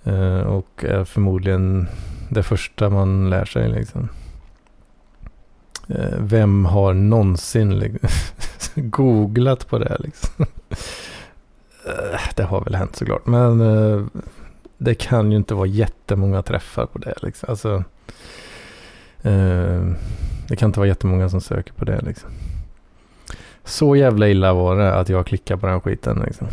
Eh, 0.04 0.40
och 0.40 0.84
är 0.84 1.04
förmodligen 1.04 1.88
det 2.28 2.42
första 2.42 2.90
man 2.90 3.30
lär 3.30 3.44
sig 3.44 3.68
liksom. 3.68 4.08
Eh, 5.88 6.18
vem 6.18 6.64
har 6.64 6.94
någonsin 6.94 7.78
liksom, 7.78 8.08
googlat 8.90 9.68
på 9.68 9.78
det 9.78 9.96
liksom? 10.00 10.46
Eh, 11.86 12.20
det 12.36 12.42
har 12.42 12.64
väl 12.64 12.74
hänt 12.74 12.96
såklart. 12.96 13.26
Men 13.26 13.58
det 14.78 14.94
kan 14.94 15.30
ju 15.30 15.36
inte 15.36 15.54
vara 15.54 15.66
jättemånga 15.66 16.42
träffar 16.42 16.86
på 16.86 16.98
det 16.98 17.14
liksom. 17.22 17.50
Alltså, 17.50 17.84
det 20.48 20.56
kan 20.56 20.68
inte 20.68 20.80
vara 20.80 20.88
jättemånga 20.88 21.28
som 21.28 21.40
söker 21.40 21.72
på 21.72 21.84
det 21.84 22.00
liksom. 22.02 22.30
Så 23.64 23.96
jävla 23.96 24.28
illa 24.28 24.52
var 24.52 24.76
det 24.76 24.94
att 24.94 25.08
jag 25.08 25.26
klickade 25.26 25.60
på 25.60 25.66
den 25.66 25.80
skiten 25.80 26.22
liksom. 26.26 26.48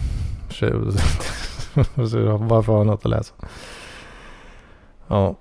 Varför 2.39 2.71
har 2.71 2.79
jag 2.79 2.87
något 2.87 3.05
att 3.05 3.09
läsa? 3.09 3.33
Ja. 5.07 5.35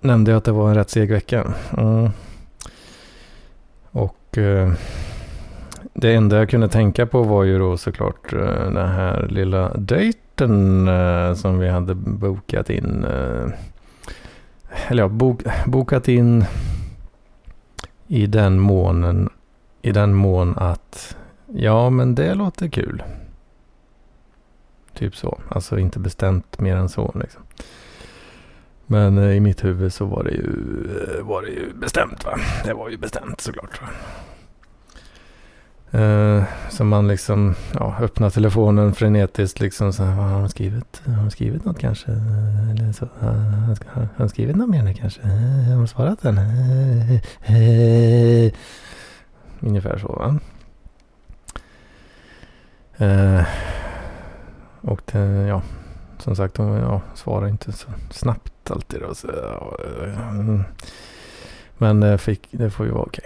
Nämnde 0.00 0.30
jag 0.30 0.38
att 0.38 0.44
det 0.44 0.52
var 0.52 0.68
en 0.68 0.74
rätt 0.74 0.90
seg 0.90 1.10
vecka. 1.10 1.54
Mm. 1.76 2.10
Och 3.90 4.38
eh, 4.38 4.72
det 5.94 6.14
enda 6.14 6.36
jag 6.36 6.50
kunde 6.50 6.68
tänka 6.68 7.06
på 7.06 7.22
var 7.22 7.44
ju 7.44 7.58
då 7.58 7.76
såklart 7.76 8.32
eh, 8.32 8.70
den 8.72 8.88
här 8.88 9.26
lilla 9.28 9.74
dejten 9.74 10.88
eh, 10.88 11.34
som 11.34 11.58
vi 11.58 11.68
hade 11.68 11.94
bokat 11.94 12.70
in. 12.70 13.04
Eh, 13.04 13.48
eller 14.88 15.02
ja, 15.02 15.08
bok, 15.08 15.42
bokat 15.66 16.08
in 16.08 16.44
i 18.06 18.26
den 18.26 18.58
månen. 18.58 19.30
I 19.82 19.92
den 19.92 20.14
mån 20.14 20.54
att 20.56 21.16
ja, 21.46 21.90
men 21.90 22.14
det 22.14 22.34
låter 22.34 22.68
kul. 22.68 23.02
Typ 24.96 25.16
så. 25.16 25.38
Alltså 25.48 25.78
inte 25.78 25.98
bestämt 25.98 26.60
mer 26.60 26.76
än 26.76 26.88
så. 26.88 27.12
Liksom. 27.14 27.42
Men 28.86 29.18
eh, 29.18 29.36
i 29.36 29.40
mitt 29.40 29.64
huvud 29.64 29.92
så 29.92 30.04
var 30.04 30.24
det 30.24 30.30
ju, 30.30 30.44
eh, 31.18 31.24
var 31.24 31.42
det 31.42 31.48
ju 31.48 31.72
bestämt. 31.74 32.24
Va? 32.24 32.38
Det 32.64 32.74
var 32.74 32.88
ju 32.88 32.96
bestämt 32.96 33.40
såklart. 33.40 33.80
Uh, 35.94 36.42
så 36.70 36.84
man 36.84 37.08
liksom 37.08 37.54
ja, 37.74 37.96
öppnar 38.00 38.30
telefonen 38.30 38.94
frenetiskt. 38.94 39.60
Liksom, 39.60 39.92
så, 39.92 40.04
har 40.04 40.28
han 40.28 40.48
skrivit, 40.48 41.02
har 41.06 41.12
han 41.12 41.30
skrivit 41.30 41.64
något 41.64 41.78
kanske? 41.78 42.10
Eller 42.70 42.92
så, 42.92 43.08
har, 43.20 43.32
har 43.94 44.08
han 44.16 44.28
skrivit 44.28 44.56
något 44.56 44.68
mer 44.68 44.82
nu 44.82 44.94
kanske? 44.94 45.20
Har 45.22 45.76
han 45.76 45.88
svarat 45.88 46.24
än? 46.24 46.38
Ungefär 49.60 49.98
så 49.98 50.08
va? 50.08 50.38
Och 54.86 55.02
det, 55.12 55.18
ja, 55.48 55.62
som 56.18 56.36
sagt, 56.36 56.56
hon 56.56 56.76
ja, 56.76 57.00
svarar 57.14 57.48
inte 57.48 57.72
så 57.72 57.88
snabbt 58.10 58.70
alltid 58.70 59.00
då. 59.00 59.14
Så, 59.14 59.28
ja, 59.36 60.30
mm. 60.30 60.64
Men 61.78 62.00
det, 62.00 62.18
fick, 62.18 62.48
det 62.50 62.70
får 62.70 62.86
ju 62.86 62.92
vara 62.92 63.02
okej. 63.02 63.24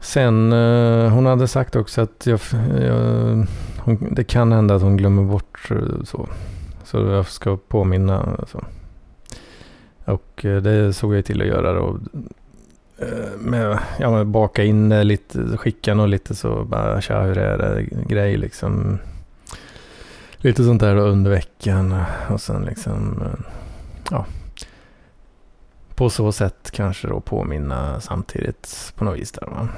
Sen, 0.00 0.52
eh, 0.52 1.08
hon 1.08 1.26
hade 1.26 1.48
sagt 1.48 1.76
också 1.76 2.00
att 2.00 2.26
jag, 2.26 2.40
jag, 2.80 3.46
hon, 3.78 4.14
det 4.14 4.24
kan 4.24 4.52
hända 4.52 4.74
att 4.74 4.82
hon 4.82 4.96
glömmer 4.96 5.22
bort 5.22 5.70
eh, 5.70 6.04
så. 6.04 6.28
Så 6.84 6.98
jag 6.98 7.26
ska 7.26 7.56
påminna. 7.56 8.46
Så. 8.46 8.64
Och 10.04 10.44
eh, 10.44 10.62
det 10.62 10.92
såg 10.92 11.14
jag 11.14 11.24
till 11.24 11.40
att 11.40 11.46
göra 11.48 11.72
då. 11.72 11.98
Med, 13.38 13.78
ja, 13.98 14.10
med 14.10 14.26
baka 14.26 14.64
in 14.64 15.00
lite, 15.08 15.56
skicka 15.56 15.94
något 15.94 16.08
lite 16.08 16.34
så 16.34 16.64
bara 16.64 17.00
tja 17.00 17.22
hur 17.22 17.38
är 17.38 17.58
det 17.58 17.82
grej 18.08 18.36
liksom. 18.36 18.98
Lite 20.44 20.64
sånt 20.64 20.80
där 20.80 20.96
under 20.96 21.30
veckan 21.30 22.02
och 22.30 22.40
sen 22.40 22.62
liksom 22.62 23.22
ja. 24.10 24.26
På 25.94 26.10
så 26.10 26.32
sätt 26.32 26.70
kanske 26.70 27.08
då 27.08 27.20
påminna 27.20 28.00
samtidigt 28.00 28.92
på 28.96 29.04
något 29.04 29.18
vis 29.18 29.32
där 29.32 29.46
va. 29.46 29.68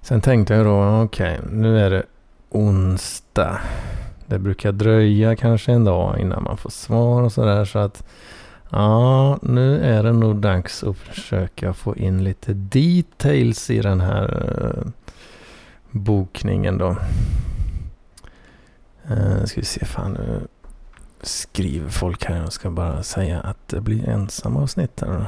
Sen 0.00 0.20
tänkte 0.20 0.54
jag 0.54 0.66
då, 0.66 1.02
okej, 1.04 1.38
okay, 1.38 1.50
nu 1.52 1.78
är 1.78 1.90
det 1.90 2.02
onsdag. 2.50 3.60
Det 4.26 4.38
brukar 4.38 4.72
dröja 4.72 5.36
kanske 5.36 5.72
en 5.72 5.84
dag 5.84 6.18
innan 6.18 6.42
man 6.42 6.56
får 6.56 6.70
svar 6.70 7.22
och 7.22 7.32
sådär. 7.32 7.64
Så 7.64 7.78
att 7.78 8.04
ja, 8.70 9.38
nu 9.42 9.80
är 9.80 10.02
det 10.02 10.12
nog 10.12 10.36
dags 10.36 10.84
att 10.84 10.96
försöka 10.96 11.72
få 11.72 11.96
in 11.96 12.24
lite 12.24 12.52
details 12.54 13.70
i 13.70 13.80
den 13.80 14.00
här 14.00 14.54
uh, 14.54 14.90
bokningen 15.90 16.78
då. 16.78 16.96
Uh, 19.10 19.44
ska 19.44 19.60
vi 19.60 19.66
se, 19.66 19.84
fan 19.84 20.12
nu 20.12 20.46
skriver 21.22 21.90
folk 21.90 22.24
här 22.24 22.36
Jag 22.36 22.52
ska 22.52 22.70
bara 22.70 23.02
säga 23.02 23.40
att 23.40 23.68
det 23.68 23.80
blir 23.80 24.08
ensamavsnitt 24.08 25.00
här 25.00 25.08
då. 25.08 25.26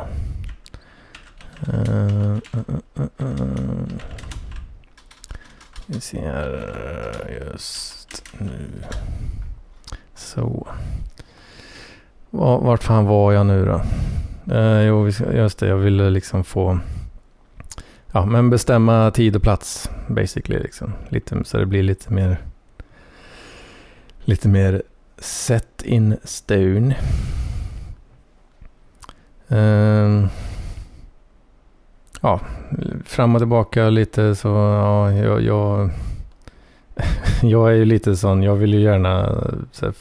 Uh, 1.72 2.38
uh, 2.54 3.06
uh, 3.20 3.86
vi 5.92 6.00
ser 6.00 6.54
eh, 7.24 7.46
just 7.46 8.22
nu. 8.38 8.68
Så. 10.14 10.68
Vart 12.30 12.82
fan 12.82 13.06
var 13.06 13.32
jag 13.32 13.46
nu 13.46 13.64
då? 13.64 13.82
Eh, 14.54 14.82
jo, 14.82 15.10
just 15.32 15.58
det. 15.58 15.66
Jag 15.66 15.76
ville 15.76 16.10
liksom 16.10 16.44
få... 16.44 16.78
Ja, 18.12 18.26
men 18.26 18.50
bestämma 18.50 19.10
tid 19.10 19.36
och 19.36 19.42
plats 19.42 19.90
basically. 20.08 20.58
Liksom. 20.58 20.92
Lite, 21.08 21.44
så 21.44 21.58
det 21.58 21.66
blir 21.66 21.82
lite 21.82 22.12
mer... 22.12 22.38
Lite 24.24 24.48
mer 24.48 24.82
set 25.18 25.82
in 25.82 26.16
stone. 26.24 26.96
Um, 29.48 30.28
ja, 32.20 32.40
fram 33.04 33.34
och 33.34 33.40
tillbaka 33.40 33.90
lite 33.90 34.34
så, 34.34 34.48
ja, 34.48 35.12
jag, 35.12 35.42
jag, 35.42 35.90
jag 37.42 37.70
är 37.70 37.74
ju 37.74 37.84
lite 37.84 38.16
sån, 38.16 38.42
jag 38.42 38.54
vill 38.54 38.74
ju 38.74 38.80
gärna, 38.80 39.40
så, 39.72 39.92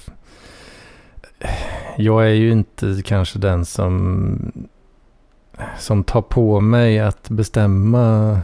jag 1.97 2.25
är 2.25 2.33
ju 2.33 2.51
inte 2.51 3.01
kanske 3.05 3.39
den 3.39 3.65
som, 3.65 4.51
som 5.77 6.03
tar 6.03 6.21
på 6.21 6.61
mig 6.61 6.99
att 6.99 7.29
bestämma 7.29 8.39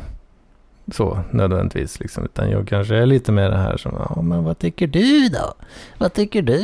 så 0.92 1.20
nödvändigtvis. 1.32 2.00
Liksom. 2.00 2.26
Utan 2.26 2.50
jag 2.50 2.68
kanske 2.68 2.96
är 2.96 3.06
lite 3.06 3.32
mer 3.32 3.50
det 3.50 3.58
här 3.58 3.78
som, 3.78 3.92
ja 4.16 4.22
men 4.22 4.44
vad 4.44 4.60
tycker 4.60 4.88
du 4.88 5.30
då? 5.30 5.54
Vad 5.98 6.14
tycker 6.14 6.42
du? 6.42 6.60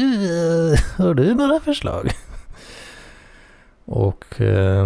Har 1.03 1.13
du 1.13 1.33
några 1.33 1.59
förslag? 1.59 2.11
Och 3.85 4.41
eh, 4.41 4.85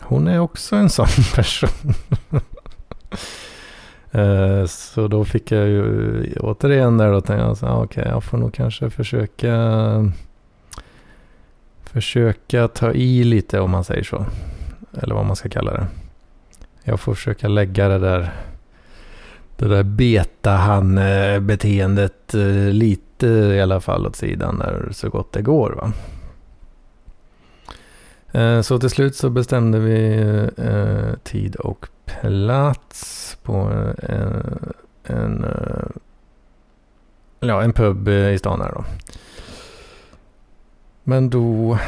hon 0.00 0.28
är 0.28 0.38
också 0.38 0.76
en 0.76 0.90
sån 0.90 1.06
person. 1.34 1.94
Eh, 4.12 4.66
så 4.66 5.08
då 5.08 5.24
fick 5.24 5.52
jag 5.52 5.68
ju 5.68 6.34
återigen 6.40 6.98
där 6.98 7.12
då 7.12 7.20
tänkte 7.20 7.46
jag 7.46 7.56
så 7.56 7.66
okej 7.66 8.00
okay, 8.00 8.12
jag 8.12 8.24
får 8.24 8.38
nog 8.38 8.54
kanske 8.54 8.90
försöka 8.90 10.12
försöka 11.84 12.68
ta 12.68 12.92
i 12.92 13.24
lite 13.24 13.60
om 13.60 13.70
man 13.70 13.84
säger 13.84 14.02
så. 14.02 14.26
Eller 15.02 15.14
vad 15.14 15.26
man 15.26 15.36
ska 15.36 15.48
kalla 15.48 15.72
det. 15.72 15.86
Jag 16.90 17.00
får 17.00 17.14
försöka 17.14 17.48
lägga 17.48 17.88
det 17.88 17.98
där 17.98 18.32
det 19.56 19.68
där 19.68 19.82
beta-han-beteendet 19.82 22.34
eh, 22.34 22.40
eh, 22.40 22.72
lite 22.72 23.26
i 23.26 23.60
alla 23.60 23.80
fall 23.80 24.06
åt 24.06 24.16
sidan 24.16 24.58
där 24.58 24.88
så 24.92 25.08
gott 25.08 25.32
det 25.32 25.42
går. 25.42 25.70
Va? 25.70 25.92
Eh, 28.40 28.60
så 28.60 28.78
till 28.78 28.90
slut 28.90 29.16
så 29.16 29.30
bestämde 29.30 29.78
vi 29.78 30.48
tid 31.22 31.56
och 31.56 31.88
plats 32.04 33.36
på 33.42 33.52
en, 33.52 33.94
en, 35.04 35.46
ja, 37.40 37.62
en 37.62 37.72
pub 37.72 38.08
i 38.08 38.38
stan 38.38 38.60
här 38.60 38.72
då. 38.72 38.84
Men 41.04 41.30
då, 41.30 41.78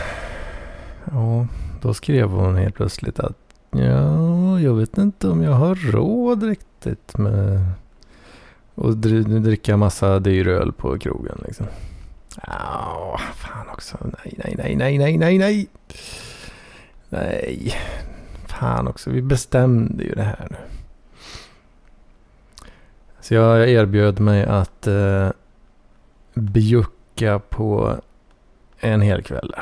ja, 1.04 1.46
då 1.80 1.94
skrev 1.94 2.28
hon 2.28 2.56
helt 2.56 2.74
plötsligt 2.74 3.20
att 3.20 3.41
ja, 3.72 4.60
jag 4.60 4.74
vet 4.74 4.98
inte 4.98 5.28
om 5.28 5.42
jag 5.42 5.52
har 5.52 5.74
råd 5.74 6.42
riktigt 6.42 7.18
med 7.18 7.60
att 8.74 9.02
dricka 9.02 9.76
massa 9.76 10.18
dyr 10.18 10.48
öl 10.48 10.72
på 10.72 10.98
krogen 10.98 11.38
liksom. 11.46 11.66
Ja, 12.46 13.20
fan 13.34 13.68
också. 13.68 13.98
Nej, 14.00 14.34
nej, 14.44 14.54
nej, 14.58 14.76
nej, 14.76 14.98
nej, 14.98 15.18
nej, 15.18 15.38
nej. 15.38 15.68
Nej, 17.08 17.74
fan 18.46 18.88
också. 18.88 19.10
Vi 19.10 19.22
bestämde 19.22 20.04
ju 20.04 20.14
det 20.14 20.22
här 20.22 20.46
nu. 20.50 20.56
Så 23.20 23.34
jag 23.34 23.70
erbjöd 23.70 24.20
mig 24.20 24.44
att 24.44 24.86
eh, 24.86 25.28
bjucka 26.34 27.38
på 27.38 27.96
en 28.78 29.00
hel 29.00 29.22
kväll. 29.22 29.54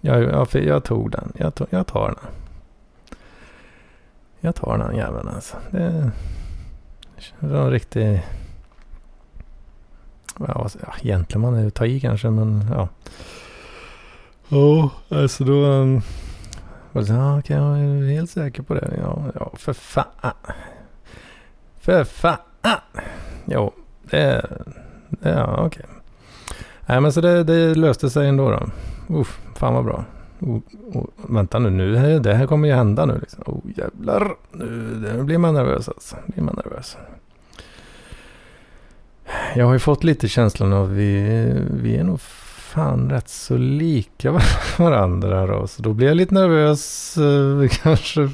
Jag, 0.00 0.22
jag, 0.22 0.48
jag 0.52 0.84
tog 0.84 1.10
den. 1.10 1.32
Jag, 1.36 1.54
tog, 1.54 1.66
jag 1.70 1.86
tar 1.86 2.06
den. 2.06 2.43
Jag 4.44 4.54
tar 4.54 4.78
den 4.78 4.96
jäveln 4.96 5.28
alltså. 5.28 5.56
Det, 5.70 6.10
var 7.38 7.64
en 7.64 7.70
riktig... 7.70 8.22
Ja, 10.38 10.68
egentligen 11.02 11.40
man 11.40 11.54
är 11.54 11.70
ta 11.70 11.86
i 11.86 12.00
kanske 12.00 12.30
men 12.30 12.64
ja. 12.70 12.88
Ja, 14.48 14.56
oh, 14.56 14.90
alltså 15.08 15.44
då... 15.44 15.52
Um, 15.52 16.00
ja, 16.92 17.38
okej, 17.38 17.56
jag 17.56 17.78
är 17.78 18.10
helt 18.12 18.30
säker 18.30 18.62
på 18.62 18.74
det. 18.74 18.94
Ja, 18.98 19.24
ja 19.34 19.52
för 19.56 19.72
fan. 19.72 20.32
För 21.80 22.04
fan. 22.04 22.38
Jo, 23.44 23.72
det... 24.02 24.46
ja, 25.22 25.66
okej. 25.66 25.86
Nej, 26.86 27.00
men 27.00 27.12
så 27.12 27.20
det, 27.20 27.44
det, 27.44 27.74
löste 27.74 28.10
sig 28.10 28.28
ändå 28.28 28.50
då. 28.50 28.70
Uff, 29.20 29.40
fan 29.54 29.74
vad 29.74 29.84
bra. 29.84 30.04
Oh, 30.44 30.60
oh, 30.92 31.06
vänta 31.16 31.58
nu, 31.58 31.70
nu, 31.70 32.18
det 32.18 32.34
här 32.34 32.46
kommer 32.46 32.68
ju 32.68 32.74
hända 32.74 33.06
nu. 33.06 33.18
Liksom. 33.18 33.42
Oh 33.46 33.60
jävlar, 33.76 34.34
nu 34.52 35.22
blir 35.22 35.38
man 35.38 35.54
nervös 35.54 35.88
alltså. 35.88 36.16
Blir 36.26 36.42
man 36.42 36.54
nervös. 36.64 36.96
Jag 39.54 39.66
har 39.66 39.72
ju 39.72 39.78
fått 39.78 40.04
lite 40.04 40.28
känslan 40.28 40.72
av 40.72 40.84
att 40.84 40.90
vi, 40.90 41.52
vi 41.70 41.96
är 41.96 42.04
nog 42.04 42.20
fan 42.74 43.10
rätt 43.10 43.28
så 43.28 43.56
lika 43.56 44.40
varandra 44.78 45.46
då. 45.46 45.66
Så 45.66 45.82
då 45.82 45.92
blir 45.92 46.06
jag 46.06 46.16
lite 46.16 46.34
nervös. 46.34 47.16
Eh, 47.16 47.68
kanske. 47.82 48.30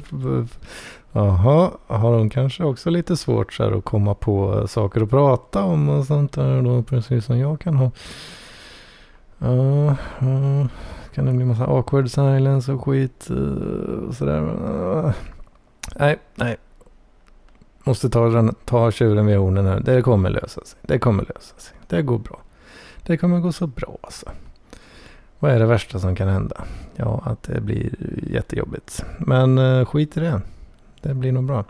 Jaha, 1.11 1.71
har 1.87 2.17
de 2.17 2.29
kanske 2.29 2.63
också 2.63 2.89
lite 2.89 3.17
svårt 3.17 3.53
så 3.53 3.63
här 3.63 3.71
att 3.71 3.83
komma 3.83 4.13
på 4.13 4.67
saker 4.67 5.01
att 5.01 5.09
prata 5.09 5.63
om 5.63 5.89
och 5.89 6.05
sånt 6.05 6.31
där 6.31 6.61
då. 6.61 6.83
Precis 6.83 7.25
som 7.25 7.37
jag 7.37 7.59
kan 7.59 7.75
ha. 7.75 7.91
Uh, 9.43 9.93
uh, 10.23 10.65
kan 11.13 11.25
det 11.25 11.31
bli 11.31 11.45
massa 11.45 11.65
awkward 11.65 12.11
silence 12.11 12.71
och 12.71 12.83
skit 12.83 13.29
eh, 13.29 13.35
och 14.07 14.15
sådär. 14.15 14.41
Eh, 15.05 15.13
nej, 15.95 16.19
nej. 16.35 16.57
Måste 17.83 18.09
ta, 18.09 18.53
ta 18.65 18.91
tjuren 18.91 19.25
vid 19.25 19.37
hornen 19.37 19.65
här. 19.65 19.79
Det 19.79 20.01
kommer 20.01 20.29
lösa 20.29 20.61
sig. 20.65 20.79
Det 20.81 20.99
kommer 20.99 21.23
lösa 21.23 21.55
sig. 21.57 21.75
Det 21.87 22.01
går 22.01 22.19
bra. 22.19 22.39
Det 23.03 23.17
kommer 23.17 23.39
gå 23.39 23.51
så 23.51 23.67
bra 23.67 23.97
alltså. 24.01 24.25
Vad 25.39 25.51
är 25.51 25.59
det 25.59 25.65
värsta 25.65 25.99
som 25.99 26.15
kan 26.15 26.27
hända? 26.27 26.63
Ja, 26.95 27.21
att 27.25 27.43
det 27.43 27.61
blir 27.61 27.95
jättejobbigt. 28.31 29.05
Men 29.17 29.57
eh, 29.57 29.85
skit 29.85 30.17
i 30.17 30.19
det. 30.19 30.41
Det 31.01 31.13
blir 31.13 31.31
nog 31.31 31.43
bra. 31.43 31.65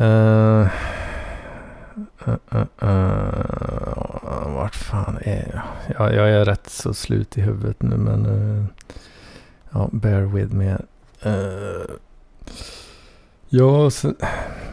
Uh, 0.00 0.68
uh, 2.28 2.34
uh, 2.54 2.64
uh, 2.82 4.54
vart 4.54 4.74
fan 4.74 5.18
är 5.20 5.50
jag? 5.52 5.62
Ja, 5.98 6.12
jag 6.12 6.30
är 6.30 6.44
rätt 6.44 6.70
så 6.70 6.94
slut 6.94 7.38
i 7.38 7.40
huvudet 7.40 7.82
nu 7.82 7.96
men 7.96 8.26
uh, 8.26 8.64
ja, 9.70 9.88
bear 9.92 10.22
with 10.22 10.54
me. 10.54 10.76
Uh, 11.26 11.96
ja, 13.48 13.90
sen, 13.90 14.16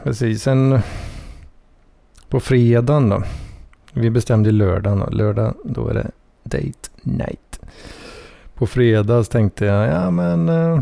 precis. 0.03 0.43
Sen 0.43 0.79
på 2.29 2.39
fredagen 2.39 3.09
då. 3.09 3.23
Vi 3.93 4.09
bestämde 4.09 4.51
lördagen 4.51 4.99
då. 4.99 5.09
lördag 5.09 5.55
då 5.63 5.87
är 5.87 5.93
det 5.93 6.11
date 6.43 6.89
night. 7.01 7.59
På 8.53 8.67
fredags 8.67 9.29
tänkte 9.29 9.65
jag, 9.65 9.87
ja 9.87 10.11
men 10.11 10.49
eh, 10.49 10.79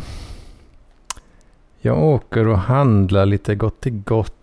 jag 1.80 2.04
åker 2.04 2.48
och 2.48 2.58
handlar 2.58 3.26
lite 3.26 3.56
gott 3.56 3.82
till 3.82 4.02
gott. 4.06 4.34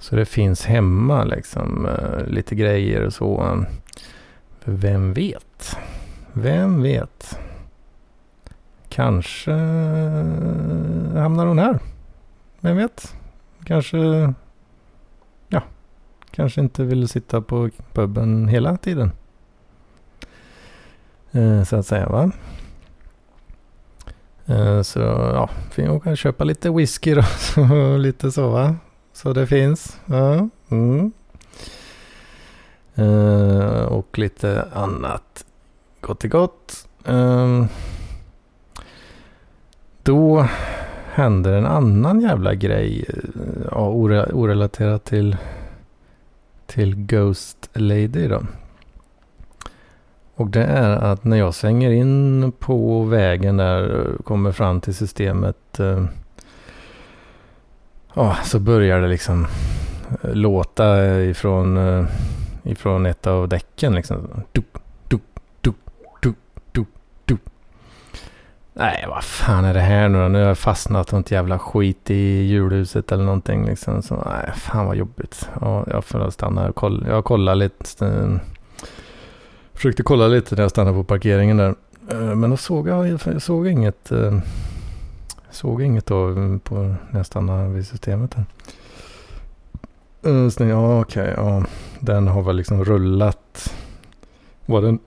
Så 0.00 0.16
det 0.16 0.24
finns 0.24 0.64
hemma 0.66 1.24
liksom 1.24 1.86
eh, 1.86 2.26
lite 2.26 2.54
grejer 2.54 3.06
och 3.06 3.12
så. 3.12 3.64
För 4.60 4.72
vem 4.72 5.12
vet? 5.12 5.76
Vem 6.32 6.82
vet? 6.82 7.38
Kanske 8.88 9.52
eh, 9.52 11.20
hamnar 11.22 11.46
hon 11.46 11.58
här. 11.58 11.78
Vem 12.60 12.76
vet? 12.76 13.14
Kanske, 13.64 13.98
ja, 15.48 15.62
kanske 16.30 16.60
inte 16.60 16.84
vill 16.84 17.08
sitta 17.08 17.40
på 17.40 17.70
puben 17.92 18.48
hela 18.48 18.76
tiden. 18.76 19.12
Eh, 21.32 21.62
så 21.64 21.76
att 21.76 21.86
säga 21.86 22.08
va. 22.08 22.30
Så 24.82 25.00
ja, 25.00 25.50
vi 25.76 26.00
kan 26.04 26.16
köpa 26.16 26.44
lite 26.44 26.70
whisky 26.70 27.14
då. 27.14 27.96
lite 27.98 28.30
så 28.30 28.50
va. 28.50 28.76
Så 29.22 29.32
det 29.32 29.46
finns. 29.46 30.00
Ja. 30.06 30.48
Mm. 30.68 31.12
Uh, 32.98 33.82
och 33.82 34.18
lite 34.18 34.68
annat 34.72 35.44
gott 36.00 36.24
i 36.24 36.28
gott. 36.28 36.88
Um, 37.04 37.68
då 40.02 40.46
händer 41.12 41.52
en 41.52 41.66
annan 41.66 42.20
jävla 42.20 42.54
grej. 42.54 43.04
Eh, 43.08 43.62
ja, 43.70 43.88
orelaterat 44.32 45.04
till, 45.04 45.36
till 46.66 46.94
Ghost 46.94 47.70
Lady 47.72 48.28
då. 48.28 48.42
Och 50.34 50.50
det 50.50 50.64
är 50.64 50.96
att 50.96 51.24
när 51.24 51.36
jag 51.36 51.54
svänger 51.54 51.90
in 51.90 52.52
på 52.58 53.02
vägen 53.02 53.56
där, 53.56 54.12
kommer 54.24 54.52
fram 54.52 54.80
till 54.80 54.94
systemet. 54.94 55.80
Eh, 55.80 56.04
Ja, 58.14 58.36
så 58.44 58.58
börjar 58.58 59.00
det 59.00 59.08
liksom 59.08 59.46
eh, 60.22 60.34
låta 60.34 61.20
ifrån, 61.22 61.76
eh, 61.76 62.04
ifrån 62.62 63.06
ett 63.06 63.26
av 63.26 63.48
däcken. 63.48 63.94
Liksom. 63.94 64.28
Dup, 64.52 64.78
Nej, 68.74 69.04
vad 69.08 69.24
fan 69.24 69.64
är 69.64 69.74
det 69.74 69.80
här 69.80 70.08
nu 70.08 70.22
då? 70.22 70.28
Nu 70.28 70.38
har 70.38 70.48
jag 70.48 70.58
fastnat 70.58 71.12
något 71.12 71.30
jävla 71.30 71.58
skit 71.58 72.10
i 72.10 72.42
julhuset 72.42 73.12
eller 73.12 73.24
någonting 73.24 73.66
liksom. 73.66 74.02
Så, 74.02 74.14
nej, 74.14 74.52
fan 74.56 74.86
vad 74.86 74.96
jobbigt. 74.96 75.48
Ja, 75.60 75.84
jag 75.90 76.04
får 76.04 76.30
stanna 76.30 76.68
och 76.68 76.74
kolla. 76.74 77.08
Jag 77.08 77.24
kollar 77.24 77.54
lite. 77.54 78.06
Eh, 78.06 78.36
försökte 79.74 80.02
kolla 80.02 80.28
lite 80.28 80.54
när 80.54 80.62
jag 80.62 80.70
stannade 80.70 80.96
på 80.96 81.04
parkeringen 81.04 81.56
där. 81.56 81.74
Men 82.34 82.50
då 82.50 82.56
såg 82.56 82.88
jag, 82.88 83.08
jag 83.08 83.42
såg 83.42 83.66
inget. 83.68 84.12
Uh, 85.50 85.52
såg 85.52 85.82
inget 85.82 86.06
då 86.06 86.34
på, 86.64 86.74
när 87.10 87.18
jag 87.18 87.26
stannade 87.26 87.68
vid 87.68 87.86
systemet. 87.86 88.36
Där. 88.36 88.44
Uh, 90.30 90.48
så, 90.48 90.64
ja, 90.64 91.00
okej. 91.00 91.32
Okay, 91.32 91.44
ja. 91.44 91.64
Den 92.00 92.28
har 92.28 92.42
väl 92.42 92.56
liksom 92.56 92.84
rullat. 92.84 93.74
Vad 94.66 94.82
den, 94.82 94.98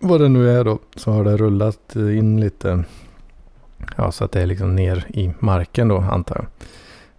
vad 0.00 0.20
det 0.20 0.28
nu 0.28 0.50
är 0.50 0.64
då. 0.64 0.78
Så 0.96 1.12
har 1.12 1.24
det 1.24 1.36
rullat 1.36 1.96
in 1.96 2.40
lite 2.40 2.84
Ja, 3.96 4.12
så 4.12 4.24
att 4.24 4.32
det 4.32 4.42
är 4.42 4.46
liksom 4.46 4.76
ner 4.76 5.06
i 5.08 5.32
marken 5.38 5.88
då 5.88 5.98
antar 5.98 6.36
jag. 6.36 6.46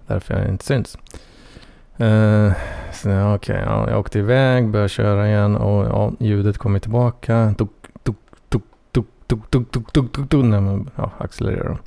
Därför 0.08 0.40
jag 0.40 0.50
inte 0.50 0.66
syns. 0.66 0.98
Uh, 2.02 2.52
så 2.94 3.10
ja, 3.10 3.36
okej, 3.36 3.56
okay, 3.56 3.66
ja, 3.66 3.90
jag 3.90 4.00
åkte 4.00 4.20
iväg, 4.20 4.70
började 4.70 4.90
köra 4.90 5.28
igen 5.28 5.56
och 5.56 5.86
ja, 5.86 6.12
ljudet 6.20 6.58
kommer 6.58 6.80
tillbaka. 6.80 7.56
Tuk, 7.58 7.70
tuk, 8.04 8.16
tuk, 8.50 8.64
tuk, 8.92 9.06
tuk, 9.28 9.50
tuk, 9.50 9.72
tuk, 9.72 9.92
tuk, 9.94 10.12
tuk, 10.14 10.30
tuk, 10.30 10.46
när 10.46 10.62
man 10.62 10.90
ja, 10.96 11.12
accelererar. 11.18 11.78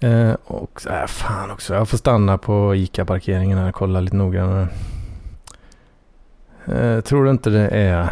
Eh, 0.00 0.34
och 0.44 0.86
äh, 0.86 1.06
fan 1.06 1.50
också, 1.50 1.74
jag 1.74 1.88
får 1.88 1.98
stanna 1.98 2.38
på 2.38 2.74
ICA-parkeringen 2.74 3.58
här 3.58 3.68
och 3.68 3.74
kolla 3.74 4.00
lite 4.00 4.16
noggrannare. 4.16 4.68
Uh, 6.68 7.00
tror 7.00 7.24
du 7.24 7.30
inte 7.30 7.50
det 7.50 7.68
är 7.68 8.10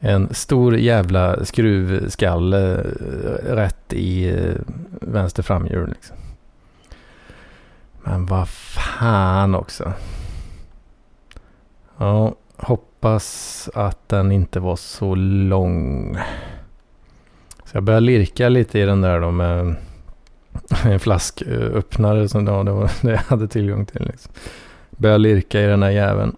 en 0.00 0.34
stor 0.34 0.76
jävla 0.76 1.44
skruvskalle 1.44 2.74
eh, 2.74 3.54
rätt 3.54 3.92
i 3.92 4.36
vänster 4.90 5.42
framhjul. 5.42 5.88
Liksom. 5.88 6.16
Men 8.04 8.26
vad 8.26 8.48
fan 8.48 9.54
också. 9.54 9.92
Ja, 11.98 12.34
hoppas 12.56 13.68
att 13.74 14.08
den 14.08 14.32
inte 14.32 14.60
var 14.60 14.76
så 14.76 15.14
lång. 15.14 16.16
Så 17.64 17.76
jag 17.76 17.82
börjar 17.82 18.00
lirka 18.00 18.48
lite 18.48 18.78
i 18.78 18.84
den 18.84 19.00
där 19.00 19.20
då 19.20 19.30
med 19.30 19.76
en 20.84 21.00
flasköppnare 21.00 22.28
som 22.28 22.46
ja, 22.46 22.62
det 22.62 22.70
var 22.70 22.90
det 23.02 23.10
jag 23.10 23.18
hade 23.18 23.48
tillgång 23.48 23.86
till. 23.86 24.06
Liksom. 24.06 24.32
Började 24.90 25.22
lirka 25.22 25.60
i 25.60 25.66
den 25.66 25.82
här 25.82 25.90
jäveln. 25.90 26.36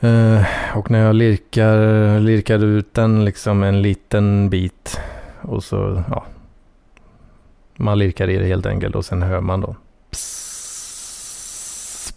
Eh, 0.00 0.42
och 0.74 0.90
när 0.90 0.98
jag 0.98 1.14
lirkar, 1.14 2.20
lirkar 2.20 2.64
ut 2.64 2.94
den 2.94 3.24
liksom 3.24 3.62
en 3.62 3.82
liten 3.82 4.50
bit 4.50 5.00
och 5.40 5.64
så, 5.64 6.02
ja. 6.10 6.24
Man 7.76 7.98
lirkar 7.98 8.30
i 8.30 8.38
det 8.38 8.46
helt 8.46 8.66
enkelt 8.66 8.94
och 8.94 9.04
sen 9.04 9.22
hör 9.22 9.40
man 9.40 9.60
då. 9.60 9.76
Pss, 10.10 12.14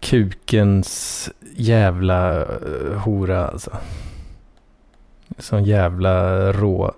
Kukens 0.00 1.30
jävla 1.56 2.44
uh, 2.44 2.96
hora 2.96 3.46
alltså. 3.46 3.76
Sån 5.38 5.64
jävla 5.64 6.52
rå 6.52 6.94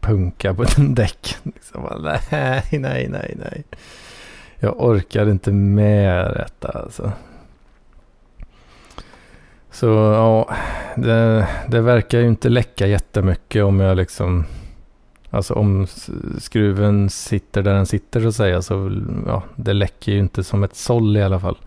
punka 0.00 0.54
på 0.54 0.64
den 0.64 0.94
däck. 0.94 1.36
Liksom, 1.42 1.82
nej, 2.30 2.62
nej, 2.72 3.08
nej, 3.08 3.34
nej. 3.38 3.64
Jag 4.58 4.74
orkar 4.84 5.30
inte 5.30 5.52
med 5.52 6.34
detta 6.36 6.68
alltså. 6.68 7.12
Så 9.70 9.86
ja, 9.86 10.54
det, 10.96 11.46
det, 11.68 11.80
verkar 11.80 12.18
ju 12.18 12.28
inte 12.28 12.48
läcka 12.48 12.86
jättemycket 12.86 13.64
om 13.64 13.80
jag 13.80 13.96
liksom... 13.96 14.44
Alltså 15.30 15.54
om 15.54 15.86
skruven 16.38 17.10
sitter 17.10 17.62
där 17.62 17.74
den 17.74 17.86
sitter 17.86 18.20
så 18.20 18.28
att 18.28 18.34
säga. 18.34 18.62
Så 18.62 19.00
ja, 19.26 19.42
det 19.56 19.72
läcker 19.72 20.12
ju 20.12 20.18
inte 20.18 20.44
som 20.44 20.64
ett 20.64 20.76
såll 20.76 21.16
i 21.16 21.22
alla 21.22 21.40
fall. 21.40 21.58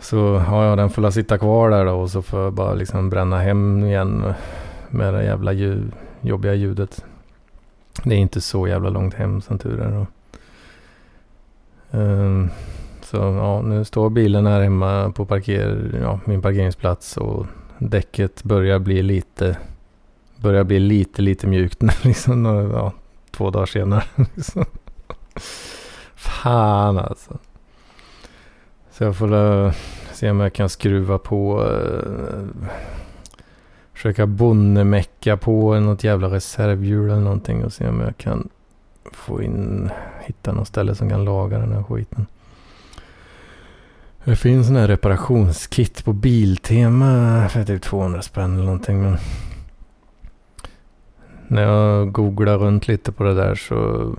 Så 0.00 0.16
ja, 0.46 0.64
ja, 0.64 0.76
den 0.76 0.90
får 0.90 1.10
sitta 1.10 1.38
kvar 1.38 1.70
där 1.70 1.84
då 1.84 1.92
och 1.92 2.10
så 2.10 2.22
får 2.22 2.40
jag 2.40 2.52
bara 2.52 2.74
liksom 2.74 3.10
bränna 3.10 3.38
hem 3.38 3.84
igen 3.84 4.34
med 4.90 5.14
det 5.14 5.24
jävla 5.24 5.52
ljud, 5.52 5.92
jobbiga 6.26 6.54
ljudet. 6.54 7.04
Det 8.04 8.14
är 8.14 8.18
inte 8.18 8.40
så 8.40 8.68
jävla 8.68 8.90
långt 8.90 9.14
hem 9.14 9.40
som 9.40 9.58
tur 9.58 9.80
är. 9.80 10.06
Um, 11.90 12.50
så 13.02 13.16
ja, 13.16 13.62
nu 13.62 13.84
står 13.84 14.10
bilen 14.10 14.46
här 14.46 14.60
hemma 14.60 15.12
på 15.12 15.26
parker, 15.26 15.98
ja, 16.02 16.20
min 16.24 16.42
parkeringsplats 16.42 17.16
och 17.16 17.46
däcket 17.78 18.42
börjar 18.42 18.78
bli 18.78 19.02
lite, 19.02 19.56
börjar 20.36 20.64
bli 20.64 20.78
lite, 20.78 21.22
lite 21.22 21.46
mjukt 21.46 21.82
liksom, 22.04 22.44
ja, 22.74 22.92
två 23.30 23.50
dagar 23.50 23.66
senare. 23.66 24.04
Liksom. 24.34 24.64
Fan 26.14 26.98
alltså. 26.98 27.38
Så 28.90 29.04
jag 29.04 29.16
får 29.16 29.34
uh, 29.34 29.72
se 30.12 30.30
om 30.30 30.40
jag 30.40 30.52
kan 30.52 30.68
skruva 30.68 31.18
på, 31.18 31.62
uh, 31.62 32.68
försöka 33.96 34.26
bonnemecka 34.26 35.36
på 35.36 35.80
något 35.80 36.04
jävla 36.04 36.28
reservhjul 36.28 37.10
eller 37.10 37.20
någonting 37.20 37.64
och 37.64 37.72
se 37.72 37.88
om 37.88 38.00
jag 38.00 38.16
kan 38.16 38.48
få 39.12 39.42
in, 39.42 39.90
hitta 40.20 40.52
något 40.52 40.68
ställe 40.68 40.94
som 40.94 41.10
kan 41.10 41.24
laga 41.24 41.58
den 41.58 41.72
här 41.72 41.82
skiten. 41.82 42.26
Det 44.24 44.36
finns 44.36 44.66
sådana 44.66 44.80
här 44.80 44.88
reparationskit 44.88 46.04
på 46.04 46.12
Biltema 46.12 47.48
för 47.48 47.64
typ 47.64 47.82
200 47.82 48.22
spänn 48.22 48.54
eller 48.54 48.64
någonting. 48.64 49.02
Men 49.02 49.16
när 51.48 51.62
jag 51.62 52.12
googlar 52.12 52.58
runt 52.58 52.88
lite 52.88 53.12
på 53.12 53.24
det 53.24 53.34
där 53.34 53.54
så... 53.54 54.10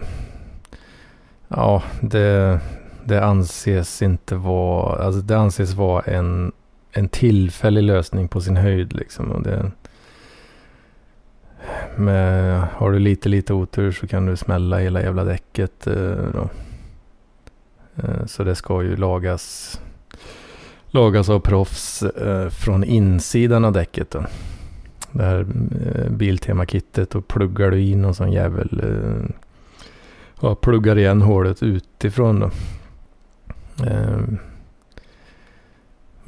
Ja, 1.47 1.83
det, 2.01 2.59
det 3.03 3.25
anses 3.25 4.01
inte 4.01 4.35
vara... 4.35 5.05
Alltså 5.05 5.21
det 5.21 5.37
anses 5.37 5.73
vara 5.73 6.01
en, 6.01 6.51
en 6.91 7.09
tillfällig 7.09 7.83
lösning 7.83 8.27
på 8.27 8.41
sin 8.41 8.57
höjd 8.57 8.93
liksom. 8.93 9.31
Och 9.31 9.43
det, 9.43 9.71
med, 11.95 12.61
har 12.61 12.91
du 12.91 12.99
lite, 12.99 13.29
lite 13.29 13.53
otur 13.53 13.91
så 13.91 14.07
kan 14.07 14.25
du 14.25 14.35
smälla 14.35 14.77
hela 14.77 15.01
jävla 15.01 15.23
däcket. 15.23 15.87
Eh, 15.87 16.15
då. 16.33 16.49
Eh, 17.95 18.25
så 18.25 18.43
det 18.43 18.55
ska 18.55 18.83
ju 18.83 18.95
lagas 18.95 19.79
lagas 20.87 21.29
av 21.29 21.39
proffs 21.39 22.03
eh, 22.03 22.49
från 22.49 22.83
insidan 22.83 23.65
av 23.65 23.71
däcket. 23.71 24.11
Då. 24.11 24.25
Det 25.11 25.23
här 25.23 25.45
Biltema-kittet 26.09 27.15
och 27.15 27.27
pluggar 27.27 27.71
du 27.71 27.81
in 27.81 28.01
någon 28.01 28.15
sån 28.15 28.31
jävel. 28.31 28.81
Ja, 30.41 30.55
pluggar 30.55 30.97
igen 30.97 31.21
hålet 31.21 31.63
utifrån 31.63 32.39
då. 32.39 32.51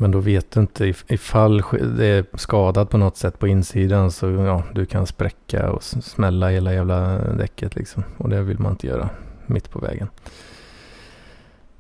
Men 0.02 0.12
då 0.12 0.20
vet 0.20 0.52
du 0.52 0.60
inte 0.60 0.94
ifall 1.08 1.64
det 1.98 2.06
är 2.06 2.26
skadat 2.34 2.90
på 2.90 2.98
något 2.98 3.18
sätt 3.18 3.40
på 3.40 3.48
insidan 3.48 4.12
så 4.12 4.32
ja, 4.32 4.64
du 4.74 4.86
kan 4.86 5.08
spräcka 5.08 5.72
och 5.72 5.84
smälla 5.84 6.50
hela 6.50 6.74
jävla 6.74 7.18
däcket 7.18 7.76
liksom. 7.76 8.04
Och 8.18 8.30
det 8.30 8.42
vill 8.42 8.60
man 8.60 8.72
inte 8.72 8.88
göra 8.88 9.10
mitt 9.46 9.70
på 9.72 9.80
vägen. 9.80 10.10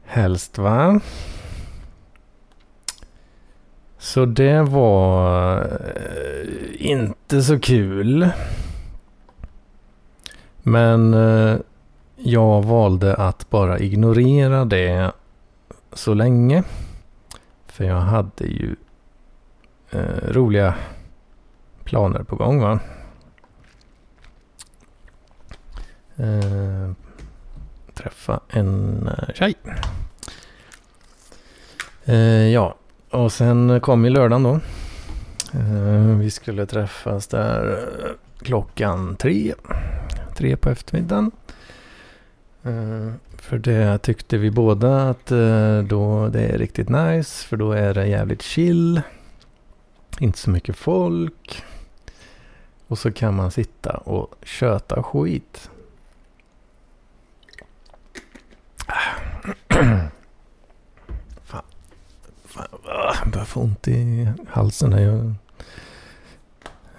Helst 0.03 0.57
va? 0.57 0.99
Så 3.97 4.25
det 4.25 4.61
var 4.61 5.57
eh, 5.59 6.87
inte 6.89 7.41
så 7.41 7.59
kul. 7.59 8.29
Men 10.63 11.13
eh, 11.13 11.57
jag 12.15 12.63
valde 12.63 13.15
att 13.15 13.49
bara 13.49 13.79
ignorera 13.79 14.65
det 14.65 15.11
så 15.93 16.13
länge. 16.13 16.63
För 17.79 17.85
jag 17.85 17.99
hade 17.99 18.45
ju 18.45 18.75
eh, 19.91 20.31
roliga 20.31 20.75
planer 21.83 22.23
på 22.23 22.35
gång 22.35 22.61
va. 22.61 22.79
Eh, 26.15 26.91
träffa 27.93 28.39
en 28.49 29.07
eh, 29.07 29.33
tjej. 29.33 29.55
Eh, 32.05 32.47
ja, 32.47 32.75
och 33.09 33.31
sen 33.31 33.81
kom 33.81 34.05
ju 34.05 34.09
lördagen 34.09 34.43
då. 34.43 34.59
Eh, 35.59 36.17
vi 36.17 36.31
skulle 36.31 36.65
träffas 36.65 37.27
där 37.27 37.71
eh, 37.71 38.11
klockan 38.45 39.15
tre. 39.15 39.53
Tre 40.35 40.57
på 40.57 40.69
eftermiddagen. 40.69 41.31
Eh, 42.63 43.13
för 43.49 43.57
det 43.57 43.97
tyckte 43.97 44.37
vi 44.37 44.51
båda 44.51 45.09
att 45.09 45.31
eh, 45.31 45.79
då 45.79 46.27
det 46.27 46.41
är 46.41 46.57
riktigt 46.57 46.89
nice. 46.89 47.47
För 47.47 47.57
då 47.57 47.71
är 47.71 47.93
det 47.93 48.07
jävligt 48.07 48.41
chill. 48.41 49.01
Inte 50.19 50.37
så 50.37 50.49
mycket 50.49 50.75
folk. 50.75 51.63
Och 52.87 52.97
så 52.97 53.11
kan 53.11 53.35
man 53.35 53.51
sitta 53.51 53.97
och 53.97 54.35
köta 54.43 55.03
skit. 55.03 55.69
Fan. 61.43 61.63
Fan. 62.45 62.67
Jag 63.23 63.31
börjar 63.31 63.45
få 63.45 63.59
ont 63.61 63.87
i 63.87 64.27
halsen. 64.49 64.93
Här. 64.93 65.01
Jag 65.01 65.33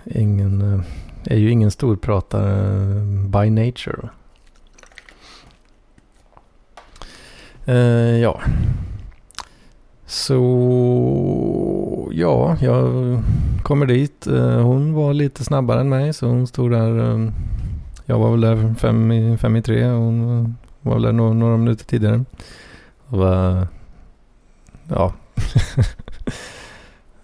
ingen, 0.04 0.74
eh, 0.74 0.80
är 1.24 1.38
ju 1.38 1.50
ingen 1.50 1.70
storpratare 1.70 3.00
by 3.28 3.50
nature. 3.50 4.08
Uh, 7.70 8.20
ja. 8.20 8.40
Så 10.06 12.09
ja, 12.12 12.56
jag 12.61 13.18
kommer 13.62 13.87
dit. 13.87 14.26
Uh, 14.26 14.61
hon 14.61 14.94
var 14.94 15.14
lite 15.14 15.44
snabbare 15.44 15.80
än 15.80 15.88
mig 15.88 16.12
så 16.12 16.26
hon 16.26 16.46
stod 16.46 16.70
där. 16.70 16.98
Eh, 16.98 17.28
jag 18.06 18.18
var 18.18 18.30
väl 18.30 18.40
där 18.40 18.74
fem 18.74 19.12
i, 19.12 19.37
fem 19.37 19.56
i 19.56 19.62
tre 19.62 19.90
och 19.90 20.00
hon 20.00 20.56
var 20.80 20.94
väl 20.94 21.02
där 21.02 21.12
några, 21.12 21.33
några 21.33 21.56
minuter 21.56 21.85
tidigare. 21.85 22.24
Och, 23.06 23.24
ja, 24.88 25.12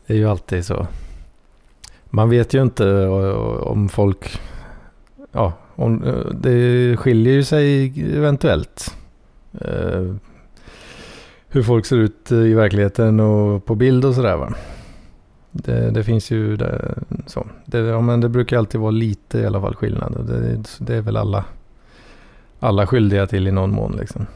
det 0.07 0.15
är 0.15 0.17
ju 0.17 0.29
alltid 0.29 0.65
så. 0.65 0.87
Man 2.05 2.31
vet 2.31 2.55
ju 2.55 2.63
inte 2.63 3.07
om 3.07 3.89
folk... 3.89 4.41
Ja, 5.33 5.53
om, 5.75 6.05
det 6.41 6.97
skiljer 6.97 7.35
ju 7.35 7.45
sig 7.45 7.93
eventuellt 8.17 8.97
hur 11.57 11.63
folk 11.63 11.87
ser 11.87 11.97
ut 11.97 12.33
i 12.33 12.55
verkligheten 12.55 13.21
och 13.21 13.65
på 13.65 13.75
bild 13.75 14.05
och 14.05 14.15
sådär 14.15 14.37
va. 14.37 14.55
Det, 15.51 15.91
det, 15.91 16.05
finns 16.05 16.31
ju 16.31 16.57
det, 16.57 16.99
så. 17.27 17.47
Det, 17.65 17.79
ja, 17.79 18.01
men 18.01 18.21
det 18.21 18.29
brukar 18.29 18.59
alltid 18.59 18.81
vara 18.81 18.91
lite 18.91 19.39
i 19.39 19.47
alla 19.47 19.61
fall 19.61 19.75
skillnad. 19.75 20.27
Det, 20.27 20.65
det 20.79 20.97
är 20.97 21.01
väl 21.01 21.17
alla, 21.17 21.45
alla 22.61 22.87
skyldiga 22.87 23.27
till 23.27 23.49
i 23.49 23.53
någon 23.53 23.71
mån 23.71 23.97
liksom. 24.01 24.27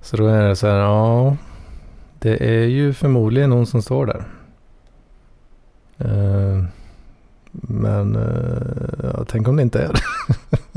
Så 0.00 0.16
då 0.16 0.26
är 0.26 0.48
det 0.48 0.56
så 0.56 0.66
här, 0.66 0.76
ja. 0.76 1.36
Det 2.18 2.48
är 2.48 2.64
ju 2.64 2.92
förmodligen 2.92 3.50
någon 3.50 3.66
som 3.66 3.82
står 3.82 4.06
där. 4.06 4.24
Uh, 6.04 6.64
men 7.52 8.16
uh, 8.16 9.12
ja, 9.14 9.24
tänk 9.28 9.48
om 9.48 9.56
det 9.56 9.62
inte 9.62 9.82
är 9.82 9.92
det. 9.92 10.00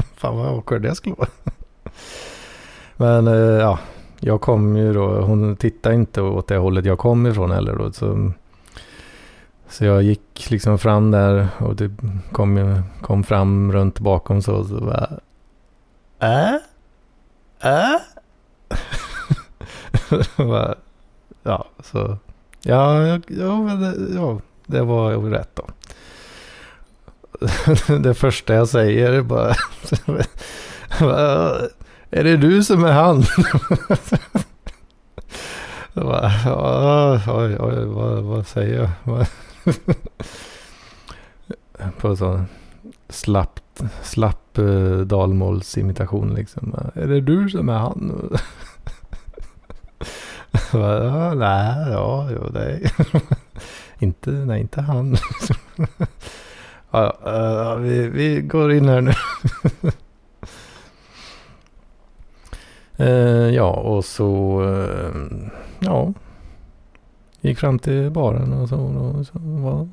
Fan 0.15 0.37
vad 0.37 0.47
awkward 0.47 0.81
det 0.81 0.95
skulle 0.95 1.15
vara. 1.15 1.29
men 2.97 3.27
uh, 3.27 3.59
ja, 3.59 3.79
jag 4.19 4.41
kom 4.41 4.77
ju 4.77 4.93
då, 4.93 5.21
hon 5.21 5.55
tittade 5.55 5.95
inte 5.95 6.21
åt 6.21 6.47
det 6.47 6.57
hållet 6.57 6.85
jag 6.85 6.97
kom 6.97 7.27
ifrån 7.27 7.51
heller 7.51 7.75
då. 7.75 7.91
Så, 7.91 8.31
så 9.69 9.85
jag 9.85 10.03
gick 10.03 10.49
liksom 10.49 10.77
fram 10.77 11.11
där 11.11 11.47
och 11.57 11.75
det 11.75 11.91
kom, 12.31 12.81
kom 13.01 13.23
fram 13.23 13.71
runt 13.71 13.99
bakom 13.99 14.41
så. 14.41 14.63
så 14.63 14.79
bara, 14.79 15.09
äh? 16.19 16.55
Äh? 17.59 17.99
ja, 21.43 21.65
så. 21.83 22.17
Ja, 22.61 23.07
ja, 23.07 23.19
ja, 23.27 23.75
det, 23.75 24.13
ja, 24.15 24.39
det 24.65 24.81
var 24.81 25.11
ju 25.11 25.29
rätt 25.29 25.55
då. 25.55 25.65
det 27.97 28.13
första 28.13 28.53
jag 28.53 28.67
säger 28.67 29.13
är 29.13 29.21
bara 29.21 29.55
är 32.11 32.23
det 32.23 32.37
du 32.37 32.63
som 32.63 32.83
är 32.83 32.91
han? 32.91 33.23
bara, 35.93 36.31
oj, 37.27 37.57
oj, 37.59 37.85
vad, 37.85 38.23
vad 38.23 38.47
säger 38.47 38.91
jag? 39.03 39.25
På 41.97 42.15
sån 42.15 42.45
slapp, 43.09 43.59
slapp 44.01 44.59
uh, 44.59 44.99
dalmålsimitation 44.99 46.33
liksom. 46.33 46.75
Är 46.93 47.07
det 47.07 47.21
du 47.21 47.49
som 47.49 47.69
är 47.69 47.77
han? 47.77 48.29
ja, 50.73 51.33
nej, 51.33 51.91
ja, 51.91 52.29
jo, 52.31 52.49
nej. 52.53 52.91
inte, 53.99 54.31
nej, 54.31 54.61
inte 54.61 54.81
han. 54.81 55.17
ja, 56.91 57.17
ja, 57.23 57.75
vi, 57.75 58.07
vi 58.07 58.41
går 58.41 58.73
in 58.73 58.89
här 58.89 59.01
nu. 59.01 59.13
Eh, 62.97 63.49
ja, 63.55 63.71
och 63.71 64.05
så 64.05 64.61
eh, 64.63 65.11
ja, 65.79 66.13
gick 67.41 67.57
fram 67.57 67.79
till 67.79 68.11
baren 68.11 68.53
och 68.53 68.69
så. 68.69 68.77
Och 68.77 69.27
så 69.27 69.33
vad, 69.39 69.89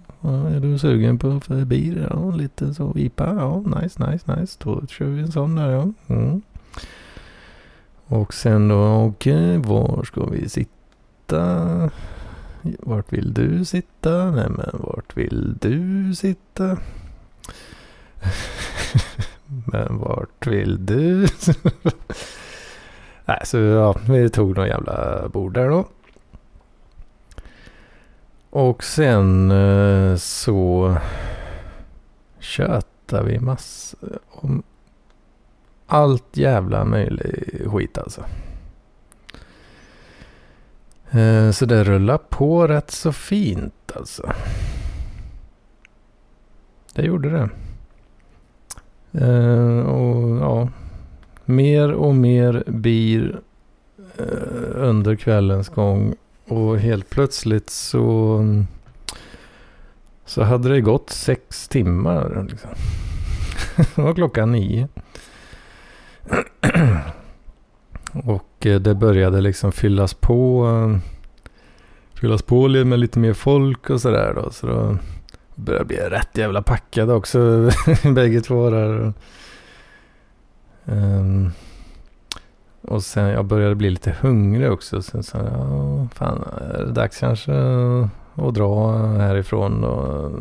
är 0.54 0.60
du 0.60 0.78
sugen 0.78 1.18
på 1.18 1.40
förbi? 1.40 2.06
Ja, 2.10 2.30
lite 2.30 2.74
så 2.74 2.92
IPA. 2.96 3.34
Ja, 3.38 3.62
nice, 3.80 4.10
nice, 4.10 4.36
nice. 4.36 4.58
Då 4.64 4.86
kör 4.86 5.06
vi 5.06 5.20
en 5.20 5.32
sån 5.32 5.56
där 5.56 5.70
ja. 5.70 5.92
Mm. 6.06 6.42
Och 8.06 8.34
sen 8.34 8.68
då, 8.68 8.94
okej, 8.94 9.32
eh, 9.32 9.60
okay, 9.60 9.70
var 9.72 10.04
ska 10.04 10.26
vi 10.26 10.48
sitta? 10.48 11.90
Vart 12.62 13.12
vill 13.12 13.34
du 13.34 13.64
sitta? 13.64 14.30
Nej 14.30 14.48
men 14.48 14.70
vart 14.72 15.16
vill 15.16 15.56
du 15.60 16.14
sitta? 16.14 16.78
men 19.66 19.98
vart 19.98 20.46
vill 20.46 20.86
du? 20.86 21.26
Nej, 23.24 23.40
så 23.44 23.58
ja, 23.58 23.96
vi 24.08 24.30
tog 24.30 24.56
några 24.56 24.68
jävla 24.68 25.28
bord 25.28 25.54
där 25.54 25.68
då. 25.68 25.86
Och 28.50 28.84
sen 28.84 29.50
eh, 29.50 30.16
så 30.16 30.96
tjötade 32.38 33.24
vi 33.24 33.40
massor 33.40 34.18
om 34.30 34.62
allt 35.86 36.36
jävla 36.36 36.84
möjlig 36.84 37.62
skit 37.66 37.98
alltså. 37.98 38.24
Eh, 41.10 41.50
så 41.50 41.66
det 41.66 41.84
rullar 41.84 42.18
på 42.18 42.66
rätt 42.66 42.90
så 42.90 43.12
fint 43.12 43.92
alltså. 43.94 44.32
Det 46.94 47.02
gjorde 47.02 47.30
det. 47.30 47.48
Eh, 49.26 49.78
och 49.78 50.36
ja, 50.36 50.68
mer 51.44 51.92
och 51.92 52.14
mer 52.14 52.64
bir 52.66 53.40
eh, 54.18 54.24
under 54.74 55.16
kvällens 55.16 55.68
gång. 55.68 56.14
Och 56.48 56.78
helt 56.78 57.10
plötsligt 57.10 57.70
så, 57.70 58.40
så 60.24 60.42
hade 60.42 60.68
det 60.68 60.80
gått 60.80 61.10
sex 61.10 61.68
timmar. 61.68 62.46
Liksom. 62.50 62.70
det 63.94 64.02
var 64.02 64.14
klockan 64.14 64.52
nio. 64.52 64.88
och 68.12 68.66
eh, 68.66 68.80
det 68.80 68.94
började 68.94 69.40
liksom 69.40 69.72
fyllas 69.72 70.14
på. 70.14 70.66
Eh, 70.66 70.98
fyllas 72.20 72.42
på 72.42 72.68
med 72.68 72.98
lite 72.98 73.18
mer 73.18 73.32
folk 73.32 73.90
och 73.90 74.00
sådär 74.00 74.32
då. 74.34 74.50
Så 74.50 74.66
då 74.66 74.98
började 75.54 75.84
bli 75.84 75.96
rätt 75.96 76.38
jävla 76.38 76.62
packade 76.62 77.12
också. 77.12 77.70
bägge 78.14 78.40
två 78.40 78.70
där. 78.70 79.12
Um, 80.84 81.52
och 82.82 83.02
sen 83.02 83.28
jag 83.28 83.44
började 83.44 83.74
bli 83.74 83.90
lite 83.90 84.16
hungrig 84.20 84.72
också. 84.72 85.02
Sen 85.02 85.22
sa 85.22 85.38
jag, 85.38 85.46
ja, 85.46 86.08
fan, 86.14 86.44
är 86.74 86.78
det 86.78 86.92
dags 86.92 87.18
kanske 87.18 87.52
att 88.34 88.54
dra 88.54 88.92
härifrån? 89.06 89.84
Och 89.84 90.32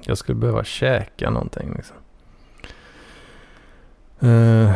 jag 0.00 0.18
skulle 0.18 0.38
behöva 0.38 0.64
käka 0.64 1.30
någonting 1.30 1.74
liksom. 1.76 1.96
Uh, 4.22 4.72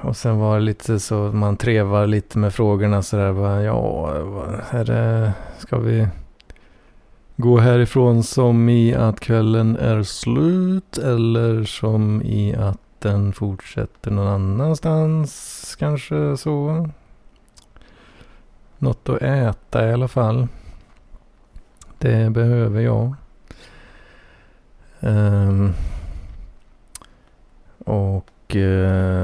och 0.00 0.16
sen 0.16 0.38
var 0.38 0.58
det 0.58 0.64
lite 0.64 1.00
så, 1.00 1.14
man 1.14 1.56
trevar 1.56 2.06
lite 2.06 2.38
med 2.38 2.54
frågorna 2.54 3.02
sådär. 3.02 3.32
Bara, 3.32 3.62
ja, 3.62 4.12
är 4.70 4.84
det, 4.84 5.32
ska 5.58 5.78
vi 5.78 6.08
gå 7.36 7.58
härifrån 7.58 8.22
som 8.22 8.68
i 8.68 8.94
att 8.94 9.20
kvällen 9.20 9.76
är 9.76 10.02
slut? 10.02 10.98
Eller 10.98 11.64
som 11.64 12.22
i 12.22 12.54
att 12.54 12.83
den 13.04 13.32
fortsätter 13.32 14.10
någon 14.10 14.26
annanstans 14.26 15.76
kanske 15.78 16.36
så. 16.36 16.88
Något 18.78 19.08
att 19.08 19.22
äta 19.22 19.88
i 19.88 19.92
alla 19.92 20.08
fall. 20.08 20.48
Det 21.98 22.30
behöver 22.30 22.80
jag. 22.80 23.14
Um, 25.00 25.72
och 27.78 28.56
uh, 28.56 29.22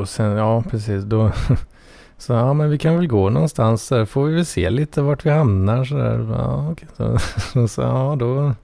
och 0.00 0.08
sen, 0.08 0.36
ja 0.36 0.62
precis, 0.70 1.04
då 1.04 1.32
så 2.18 2.32
ja 2.32 2.52
men 2.52 2.70
vi 2.70 2.78
kan 2.78 2.96
väl 2.96 3.06
gå 3.06 3.30
någonstans 3.30 3.88
där, 3.88 4.04
får 4.04 4.24
vi 4.24 4.34
väl 4.34 4.46
se 4.46 4.70
lite 4.70 5.02
vart 5.02 5.26
vi 5.26 5.30
hamnar 5.30 5.84
så 5.84 5.94
där. 5.94 6.18
Ja, 6.38 6.70
okay. 6.70 6.88
så, 7.52 7.68
så, 7.68 7.82
ja 7.82 8.16
då 8.18 8.54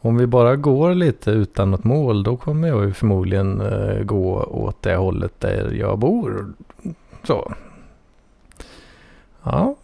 om 0.00 0.16
vi 0.16 0.26
bara 0.26 0.56
går 0.56 0.94
lite 0.94 1.30
utan 1.30 1.70
något 1.70 1.84
mål 1.84 2.22
då 2.22 2.36
kommer 2.36 2.68
jag 2.68 2.84
ju 2.84 2.92
förmodligen 2.92 3.60
eh, 3.60 4.02
gå 4.02 4.42
åt 4.42 4.82
det 4.82 4.96
hållet 4.96 5.40
där 5.40 5.72
jag 5.72 5.98
bor. 5.98 6.52
Så. 7.22 7.52
Ja. 9.42 9.76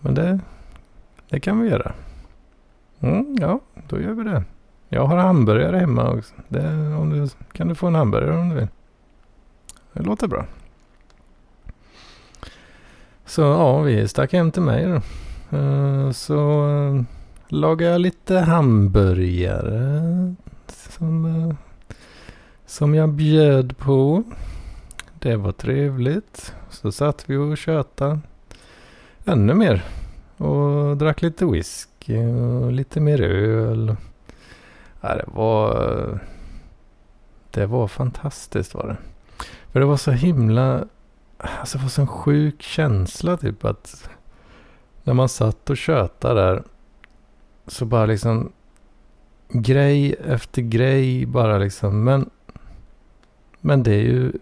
Men 0.00 0.14
det, 0.14 0.40
det 1.28 1.40
kan 1.40 1.60
vi 1.60 1.68
göra. 1.68 1.92
Mm, 3.00 3.36
ja, 3.40 3.60
då 3.88 4.00
gör 4.00 4.12
vi 4.12 4.24
det. 4.24 4.44
Jag 4.88 5.06
har 5.06 5.16
hamburgare 5.16 5.76
hemma 5.76 6.10
också. 6.10 6.34
Det, 6.48 6.96
om 6.96 7.10
du, 7.10 7.28
kan 7.52 7.68
du 7.68 7.74
få 7.74 7.86
en 7.86 7.94
hamburgare 7.94 8.38
om 8.38 8.48
du 8.48 8.54
vill. 8.54 8.68
Det 9.92 10.02
låter 10.02 10.28
bra. 10.28 10.46
Så 13.26 13.42
ja, 13.42 13.80
vi 13.80 14.08
stack 14.08 14.32
hem 14.32 14.50
till 14.50 14.62
mig 14.62 14.84
då. 14.84 15.00
Uh, 15.56 16.10
så 16.10 16.68
eh, 16.68 17.02
lagar 17.54 17.68
lagade 17.70 17.92
jag 17.92 18.00
lite 18.00 18.38
hamburgare. 18.38 20.34
Som, 20.66 21.24
eh, 21.24 21.56
som 22.66 22.94
jag 22.94 23.08
bjöd 23.08 23.78
på. 23.78 24.22
Det 25.18 25.36
var 25.36 25.52
trevligt. 25.52 26.54
Så 26.70 26.92
satt 26.92 27.30
vi 27.30 27.36
och 27.36 27.58
tjötade 27.58 28.18
ännu 29.24 29.54
mer. 29.54 29.84
Och 30.36 30.96
drack 30.96 31.22
lite 31.22 31.46
whisky 31.46 32.18
och 32.18 32.72
lite 32.72 33.00
mer 33.00 33.22
öl. 33.22 33.96
Ja, 35.00 35.14
det 35.14 35.24
var... 35.26 36.20
Det 37.50 37.66
var 37.66 37.88
fantastiskt 37.88 38.74
var 38.74 38.86
det. 38.88 38.96
För 39.72 39.80
det 39.80 39.86
var 39.86 39.96
så 39.96 40.10
himla... 40.10 40.84
Alltså 41.38 41.78
det 41.78 41.84
var 41.84 41.90
så 41.90 42.00
en 42.00 42.06
sjuk 42.06 42.62
känsla 42.62 43.36
typ 43.36 43.64
att... 43.64 44.08
När 45.02 45.14
man 45.14 45.28
satt 45.28 45.70
och 45.70 45.76
tjötade 45.76 46.40
där. 46.40 46.62
Så 47.66 47.84
bara 47.84 48.06
liksom... 48.06 48.52
Grej 49.48 50.14
efter 50.24 50.62
grej 50.62 51.26
bara 51.26 51.58
liksom. 51.58 52.04
Men... 52.04 52.30
Men 53.60 53.82
det 53.82 53.94
är 53.94 54.02
ju... 54.02 54.32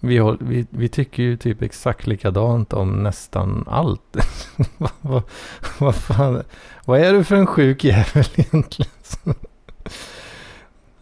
Vi, 0.00 0.36
vi, 0.40 0.66
vi 0.70 0.88
tycker 0.88 1.22
ju 1.22 1.36
typ 1.36 1.62
exakt 1.62 2.06
likadant 2.06 2.72
om 2.72 3.02
nästan 3.02 3.64
allt. 3.68 4.16
vad, 5.00 5.22
vad, 5.78 5.94
fan, 5.94 6.42
vad 6.84 7.00
är 7.00 7.12
du 7.12 7.24
för 7.24 7.36
en 7.36 7.46
sjuk 7.46 7.84
jävel 7.84 8.24
egentligen? 8.34 8.92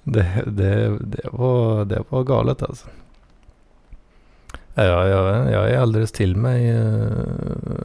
det, 0.02 0.42
det, 0.46 0.98
det, 0.98 1.28
var, 1.32 1.84
det 1.84 2.02
var 2.08 2.24
galet 2.24 2.62
alltså. 2.62 2.88
Ja, 4.74 5.08
jag, 5.08 5.52
jag 5.52 5.70
är 5.70 5.78
alldeles 5.78 6.12
till 6.12 6.36
mig 6.36 6.70
eh, 6.70 7.02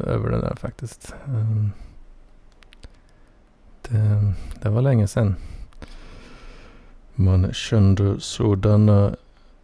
över 0.08 0.30
det 0.30 0.42
där 0.42 0.56
faktiskt. 0.56 1.16
Ehm. 1.28 1.72
Det, 3.88 3.98
eh, 3.98 4.32
det 4.62 4.70
var 4.70 4.82
länge 4.82 5.08
sedan. 5.08 5.36
Man 7.16 7.54
kände 7.54 8.20
sådana 8.20 9.16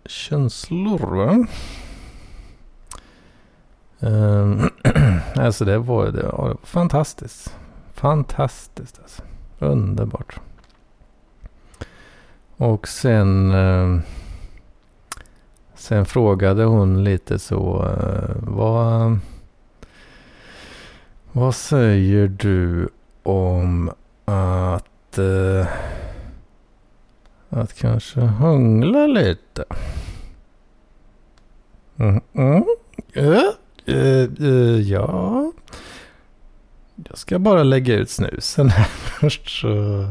känslor 0.06 1.00
va? 1.00 1.48
Um, 4.00 4.70
alltså 5.36 5.66
det 5.66 5.78
var, 5.78 6.08
det 6.08 6.24
var 6.24 6.58
fantastiskt. 6.64 7.56
Fantastiskt 7.94 9.00
alltså. 9.04 9.22
Underbart. 9.60 10.40
Och 12.58 12.88
sen 12.88 13.52
uh, 13.52 14.00
Sen 15.82 16.06
frågade 16.06 16.64
hon 16.64 17.04
lite 17.04 17.40
så 17.40 17.86
uh, 17.86 18.36
vad 18.40 19.20
Vad 21.32 21.56
säger 21.56 22.28
du 22.28 22.90
om 23.24 23.92
att 24.32 25.20
uh, 25.20 25.67
att 27.50 27.74
kanske 27.74 28.20
hångla 28.20 29.08
lite. 29.08 29.65
Mm 31.98 32.22
-mm. 32.34 32.63
Uh, 33.17 33.44
uh, 33.88 34.30
uh, 34.41 34.82
ja. 34.82 35.52
Jag 37.10 37.17
ska 37.17 37.39
bara 37.39 37.63
lägga 37.63 37.96
ut 37.96 38.10
snusen 38.10 38.70
här 38.70 38.84
först 39.20 39.62
så... 39.62 40.06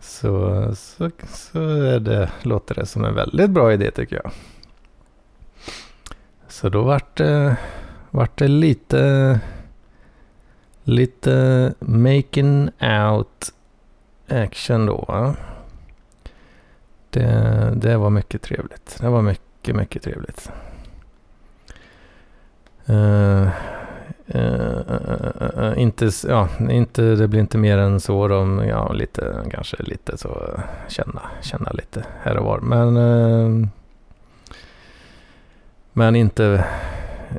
Så, 0.00 0.74
så, 0.76 1.10
så 1.28 1.60
är 1.60 2.00
det, 2.00 2.30
låter 2.42 2.74
det 2.74 2.86
som 2.86 3.04
en 3.04 3.14
väldigt 3.14 3.50
bra 3.50 3.72
idé 3.72 3.90
tycker 3.90 4.16
jag. 4.16 4.32
Så 6.48 6.68
då 6.68 6.82
vart 6.82 7.16
det, 7.16 7.56
vart 8.10 8.38
det 8.38 8.48
lite, 8.48 9.40
lite 10.86 11.74
making 11.80 12.70
out 12.80 13.52
action 14.28 14.86
då. 14.86 15.04
Va? 15.08 15.34
Det, 17.10 17.72
det 17.76 17.96
var 17.96 18.10
mycket 18.10 18.42
trevligt. 18.42 18.98
Det 19.00 19.08
var 19.08 19.22
mycket, 19.22 19.76
mycket 19.76 20.02
trevligt. 20.02 20.50
Uh, 22.90 23.48
uh, 24.34 24.80
uh, 25.58 25.72
inte, 25.76 26.10
ja, 26.28 26.48
inte, 26.70 27.02
det 27.02 27.28
blir 27.28 27.40
inte 27.40 27.58
mer 27.58 27.78
än 27.78 28.00
så. 28.00 28.28
De, 28.28 28.64
ja, 28.68 28.92
lite, 28.92 29.44
kanske 29.50 29.82
lite 29.82 30.18
så 30.18 30.28
eh, 30.28 30.60
känna, 30.88 31.22
känna 31.42 31.70
lite 31.70 32.04
här 32.22 32.36
och 32.36 32.44
var. 32.44 32.60
Men, 32.60 32.96
eh, 32.96 33.68
men 35.92 36.16
inte, 36.16 36.64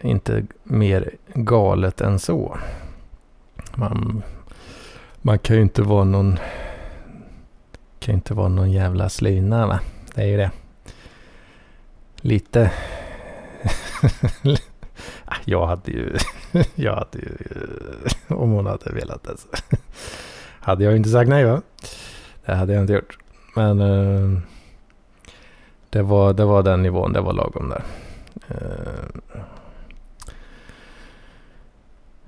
inte 0.02 0.44
mer 0.64 1.12
galet 1.34 2.02
än 2.02 2.20
så. 2.20 2.58
Man, 3.80 4.24
man 5.22 5.40
kan 5.40 5.56
ju 5.56 5.62
inte 5.62 5.82
vara 5.82 6.04
någon 6.04 6.40
kan 8.00 8.16
inte 8.16 8.34
vara 8.34 8.48
någon 8.48 8.72
jävla 8.72 9.10
slyna 9.10 9.68
va? 9.68 9.80
Det 10.16 10.22
är 10.22 10.26
ju 10.26 10.38
det. 10.38 10.52
Lite. 12.16 12.72
Ah, 15.30 15.36
jag 15.46 15.68
hade 15.68 15.92
ju, 15.92 16.18
jag 16.76 16.96
hade 16.96 17.18
ju, 17.18 17.38
om 18.28 18.52
hon 18.52 18.66
hade 18.66 18.92
velat 18.92 19.24
det 19.24 19.38
så 19.38 19.48
hade 20.60 20.84
jag 20.84 20.96
inte 20.96 21.10
sagt 21.10 21.30
nej 21.30 21.46
va? 21.46 21.62
Det 22.46 22.56
hade 22.56 22.74
jag 22.74 22.84
inte 22.84 22.94
gjort. 22.94 23.18
Men 23.56 23.82
uh, 23.82 24.40
det, 25.90 26.02
var, 26.02 26.34
det 26.34 26.46
var 26.46 26.64
den 26.64 26.82
nivån, 26.82 27.14
det 27.14 27.22
var 27.22 27.34
lagom 27.34 27.70
där. 27.70 27.84
Eh, 28.48 29.27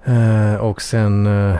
Eh, 0.03 0.55
och 0.55 0.81
sen, 0.81 1.27
eh, 1.27 1.59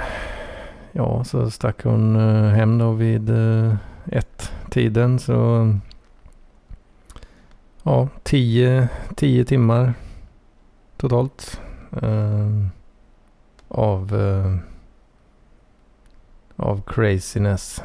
ja 0.91 1.23
så 1.23 1.51
stack 1.51 1.83
hon 1.83 2.15
eh, 2.15 2.49
hem 2.49 2.77
då 2.77 2.91
vid 2.91 3.29
eh, 3.29 3.75
ett 4.05 4.51
tiden 4.69 5.19
så 5.19 5.73
ja, 7.83 8.07
tio, 8.23 8.89
tio 9.15 9.45
timmar 9.45 9.93
totalt 10.97 11.61
eh, 12.01 12.65
av, 13.67 14.15
eh, 14.15 14.55
av 16.55 16.81
craziness. 16.87 17.83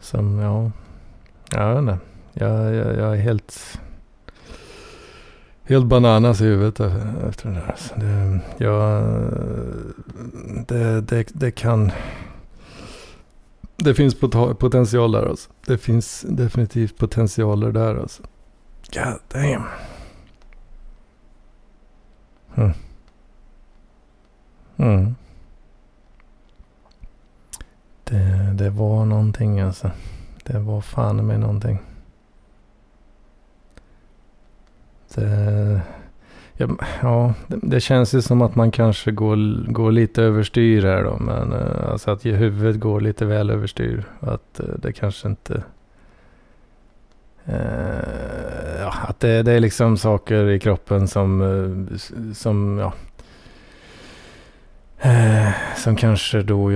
Som, 0.00 0.38
ja, 0.38 0.70
jag 1.50 1.68
vet 1.68 1.78
inte. 1.78 1.98
Jag, 2.32 2.74
jag, 2.74 2.96
jag 2.96 3.16
är 3.16 3.20
helt, 3.20 3.80
helt 5.64 5.86
bananas 5.86 6.40
i 6.40 6.44
huvudet 6.44 6.80
efter 7.28 7.48
det 7.48 7.54
där. 7.54 7.74
Så 7.76 7.94
det, 7.94 8.40
ja, 8.64 9.00
det, 10.68 11.00
det, 11.00 11.26
det 11.32 11.50
kan 11.50 11.92
Det 13.76 13.94
finns 13.94 14.20
potential 14.58 15.12
där 15.12 15.26
alltså. 15.26 15.50
Det 15.66 15.78
finns 15.78 16.24
definitivt 16.28 16.98
potentialer 16.98 17.72
där 17.72 17.96
alltså. 17.96 18.22
God 18.94 19.18
damn. 19.28 19.64
Mm. 22.54 22.72
Mm. 24.76 25.14
Det, 28.04 28.52
det 28.54 28.70
var 28.70 29.04
någonting 29.04 29.60
alltså. 29.60 29.90
Det 30.44 30.58
var 30.58 30.80
fan 30.80 31.26
med 31.26 31.40
någonting. 31.40 31.78
Det, 35.14 35.24
eh, 35.24 35.80
ja, 36.56 36.68
ja 37.02 37.34
det, 37.46 37.58
det, 37.62 37.80
känns 37.80 38.14
ju 38.14 38.22
som 38.22 38.42
att 38.42 38.54
man 38.54 38.70
kanske 38.70 39.10
går, 39.10 39.66
går 39.72 39.92
lite 39.92 40.22
överstyr 40.22 40.82
här 40.82 41.04
då. 41.04 41.16
Men 41.20 41.52
uh, 41.52 41.90
alltså 41.90 42.10
att 42.10 42.26
huvudet 42.26 42.80
går 42.80 43.00
lite 43.00 43.24
väl 43.24 43.50
överstyr. 43.50 44.04
Att 44.20 44.60
eh, 44.60 44.66
det 44.82 44.92
kanske 44.92 45.28
inte... 45.28 45.62
Eh, 47.44 48.80
ja, 48.80 48.94
att 49.08 49.20
det, 49.20 49.42
det, 49.42 49.52
är 49.52 49.60
liksom 49.60 49.96
saker 49.96 50.48
i 50.48 50.58
kroppen 50.58 51.08
som, 51.08 51.88
som 52.34 52.78
ja, 52.78 52.92
som 55.76 55.96
kanske 55.96 56.42
då 56.42 56.72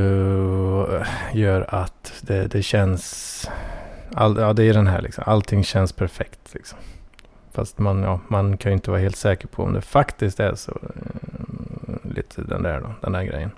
gör 1.33 1.75
att 1.75 2.13
det, 2.21 2.47
det 2.47 2.63
känns... 2.63 3.51
All, 4.15 4.37
ja, 4.37 4.53
det 4.53 4.65
är 4.65 4.75
den 4.75 4.87
här 4.87 5.03
liksom. 5.03 5.25
Allting 5.27 5.65
känns 5.65 5.93
perfekt 5.93 6.55
liksom. 6.55 6.79
Fast 7.57 7.79
man, 7.79 8.03
ja, 8.03 8.21
man 8.29 8.57
kan 8.57 8.73
ju 8.73 8.77
inte 8.77 8.91
vara 8.91 9.01
helt 9.01 9.17
säker 9.17 9.49
på 9.49 9.63
om 9.63 9.73
det 9.73 9.81
faktiskt 9.81 10.41
är 10.41 10.55
så. 10.55 10.73
Eh, 10.73 12.11
lite 12.15 12.43
den 12.43 12.63
där 12.63 12.81
då, 12.81 12.95
den 13.01 13.13
där 13.13 13.23
grejen. 13.23 13.51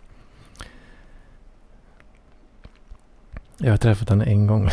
Jag 3.56 3.70
har 3.70 3.76
träffat 3.76 4.08
henne 4.10 4.24
en 4.24 4.46
gång. 4.46 4.68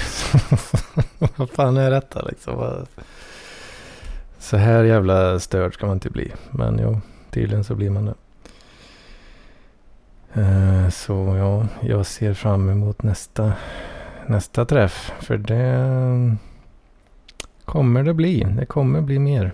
Vad 1.35 1.49
fan 1.49 1.77
är 1.77 1.91
detta 1.91 2.21
liksom? 2.21 2.85
Så 4.39 4.57
här 4.57 4.83
jävla 4.83 5.39
störd 5.39 5.73
ska 5.73 5.85
man 5.85 5.95
inte 5.95 6.09
bli. 6.09 6.31
Men 6.51 6.79
jo, 6.81 7.01
tydligen 7.31 7.63
så 7.63 7.75
blir 7.75 7.89
man 7.89 8.05
det. 8.05 8.15
Eh, 10.41 10.89
så 10.89 11.35
ja, 11.37 11.67
jag 11.87 12.05
ser 12.05 12.33
fram 12.33 12.69
emot 12.69 13.03
nästa, 13.03 13.53
nästa 14.27 14.65
träff. 14.65 15.11
För 15.19 15.37
det 15.37 16.37
kommer 17.65 18.03
det 18.03 18.13
bli. 18.13 18.47
Det 18.57 18.65
kommer 18.65 19.01
bli 19.01 19.19
mer. 19.19 19.53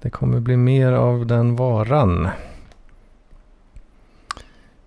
Det 0.00 0.10
kommer 0.10 0.40
bli 0.40 0.56
mer 0.56 0.92
av 0.92 1.26
den 1.26 1.56
varan. 1.56 2.28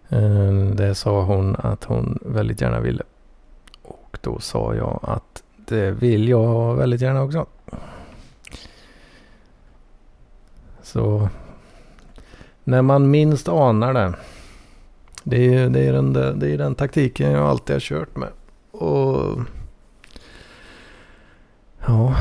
Eh, 0.09 0.51
det 0.73 0.95
sa 0.95 1.23
hon 1.23 1.55
att 1.55 1.83
hon 1.83 2.19
väldigt 2.21 2.61
gärna 2.61 2.79
ville. 2.79 3.03
Och 3.81 4.17
då 4.21 4.39
sa 4.39 4.75
jag 4.75 4.99
att 5.01 5.43
det 5.55 5.91
vill 5.91 6.29
jag 6.29 6.75
väldigt 6.75 7.01
gärna 7.01 7.23
också. 7.23 7.45
Så 10.81 11.29
när 12.63 12.81
man 12.81 13.11
minst 13.11 13.47
anar 13.47 13.93
det. 13.93 14.13
Det 15.23 15.55
är, 15.55 15.69
det 15.69 15.79
är, 15.87 15.93
den, 15.93 16.13
det 16.13 16.49
är 16.49 16.57
den 16.57 16.75
taktiken 16.75 17.31
jag 17.31 17.45
alltid 17.45 17.75
har 17.75 17.79
kört 17.79 18.15
med. 18.15 18.29
Och 18.71 19.39
Ja, 21.89 22.15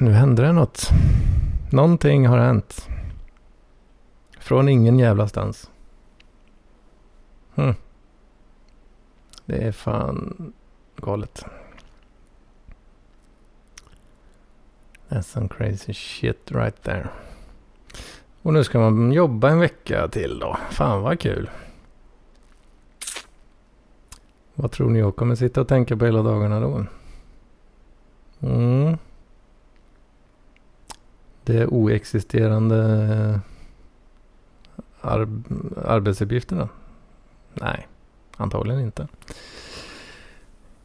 nu 0.00 0.12
hände 0.12 0.42
det 0.42 0.52
något. 0.52 0.88
Någonting 1.72 2.26
har 2.26 2.38
hänt. 2.38 2.88
Från 4.38 4.68
ingen 4.68 4.98
jävla 4.98 5.28
stans. 5.28 5.70
Hm. 7.54 7.74
Det 9.44 9.56
är 9.56 9.72
fan 9.72 10.52
galet. 10.96 11.44
That's 15.08 15.22
some 15.22 15.48
crazy 15.48 15.94
shit 15.94 16.52
right 16.52 16.82
there. 16.82 17.08
Och 18.42 18.52
nu 18.52 18.64
ska 18.64 18.78
man 18.78 19.12
jobba 19.12 19.50
en 19.50 19.60
vecka 19.60 20.08
till 20.08 20.38
då. 20.38 20.56
Fan 20.70 21.02
vad 21.02 21.20
kul. 21.20 21.50
Vad 24.54 24.70
tror 24.70 24.90
ni 24.90 24.98
jag 24.98 25.16
kommer 25.16 25.34
sitta 25.34 25.60
och 25.60 25.68
tänka 25.68 25.96
på 25.96 26.04
hela 26.04 26.22
dagarna 26.22 26.60
då? 26.60 26.84
Mm. 28.44 28.98
Det 31.44 31.58
är 31.58 31.66
oexisterande 31.66 32.76
eh, 32.80 33.38
ar 35.00 35.28
arbetsuppgifterna? 35.86 36.68
Nej, 37.54 37.88
antagligen 38.36 38.80
inte. 38.80 39.08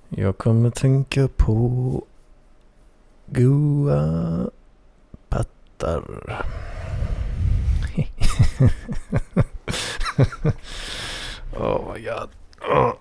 Jag 0.10 0.38
kommer 0.38 0.70
tänka 0.70 1.28
på 1.28 2.03
goa 3.26 4.49
pattar. 5.30 6.03
oh 11.57 11.93
my 11.93 12.01
god. 12.03 12.30
Oh. 12.62 12.93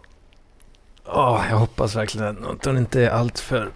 Oh, 1.04 1.46
jag 1.50 1.56
hoppas 1.56 1.96
verkligen 1.96 2.44
att 2.44 2.64
hon 2.64 2.78
inte 2.78 3.04
är 3.04 3.10
alltför 3.10 3.72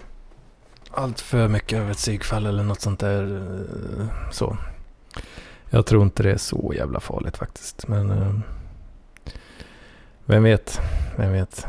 allt 0.94 1.20
för 1.20 1.48
mycket 1.48 1.78
över 1.78 1.90
ett 1.90 1.96
psykfall 1.96 2.46
eller 2.46 2.62
något 2.62 2.80
sånt 2.80 3.00
där. 3.00 3.36
Eh, 3.36 4.30
så. 4.30 4.56
Jag 5.70 5.86
tror 5.86 6.02
inte 6.02 6.22
det 6.22 6.32
är 6.32 6.36
så 6.36 6.72
jävla 6.76 7.00
farligt 7.00 7.36
faktiskt. 7.36 7.88
Men 7.88 8.10
eh, 8.10 8.34
vem 10.24 10.42
vet? 10.42 10.80
Vem 11.16 11.32
vet? 11.32 11.66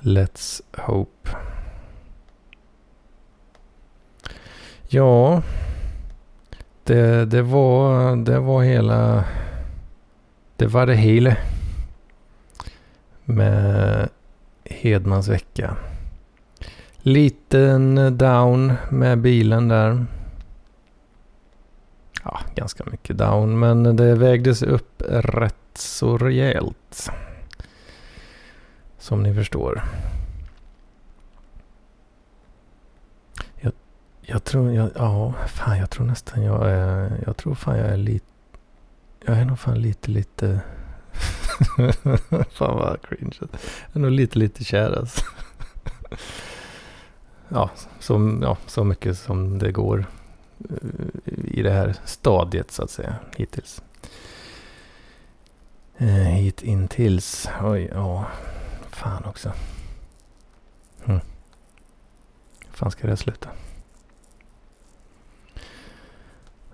Let's 0.00 0.62
hope. 0.76 1.30
Ja, 4.88 5.42
det, 6.84 7.24
det, 7.24 7.42
var, 7.42 8.16
det 8.16 8.38
var 8.38 8.62
hela... 8.62 9.24
Det 10.56 10.66
var 10.66 10.86
det 10.86 10.96
hela. 10.96 11.36
Med 13.24 14.08
Hedmans 14.64 15.28
vecka. 15.28 15.76
Liten 17.02 18.18
down 18.18 18.72
med 18.90 19.18
bilen 19.18 19.68
där. 19.68 20.06
Ja, 22.24 22.40
ganska 22.54 22.84
mycket 22.84 23.18
down, 23.18 23.58
men 23.58 23.96
det 23.96 24.14
vägdes 24.14 24.62
upp 24.62 25.02
rätt 25.08 25.54
så 25.74 26.18
rejält. 26.18 27.10
Som 28.98 29.22
ni 29.22 29.34
förstår. 29.34 29.82
Jag, 33.60 33.72
jag 34.20 34.44
tror, 34.44 34.72
jag, 34.72 34.90
ja, 34.94 35.34
fan 35.46 35.78
jag 35.78 35.90
tror 35.90 36.06
nästan 36.06 36.42
jag 36.42 36.70
är, 36.70 37.22
jag 37.26 37.36
tror 37.36 37.54
fan 37.54 37.78
jag 37.78 37.88
är 37.88 37.96
lite, 37.96 38.26
jag 39.26 39.38
är 39.38 39.44
nog 39.44 39.58
fan 39.58 39.82
lite, 39.82 40.10
lite, 40.10 40.60
fan 42.50 42.76
vad 42.76 43.02
cringe. 43.02 43.36
Jag 43.40 43.50
är 43.92 43.98
nog 43.98 44.10
lite, 44.10 44.38
lite 44.38 44.64
kär 44.64 44.98
alltså 44.98 45.24
ja, 47.52 47.70
så, 47.98 48.38
ja, 48.42 48.56
så 48.66 48.84
mycket 48.84 49.18
som 49.18 49.58
det 49.58 49.72
går 49.72 50.06
eh, 50.70 51.44
i 51.44 51.62
det 51.62 51.70
här 51.70 51.96
stadiet 52.04 52.70
så 52.70 52.82
att 52.82 52.90
säga 52.90 53.14
hittills. 53.36 53.82
Eh, 55.96 56.08
hit 56.08 56.62
intills. 56.62 57.48
Oj, 57.62 57.90
ja. 57.94 58.26
Fan 58.90 59.24
också. 59.24 59.52
Hm. 61.04 61.20
fan 62.70 62.90
ska 62.90 63.06
det 63.06 63.16
sluta? 63.16 63.48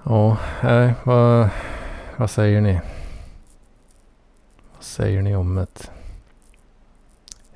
Ja, 0.03 0.39
nej. 0.63 0.95
vad, 1.05 1.49
vad 2.17 2.31
säger 2.31 2.61
ni? 2.61 2.81
Vad 4.75 4.85
säger 4.85 5.23
ni 5.23 5.37
om 5.37 5.55
det? 5.55 5.91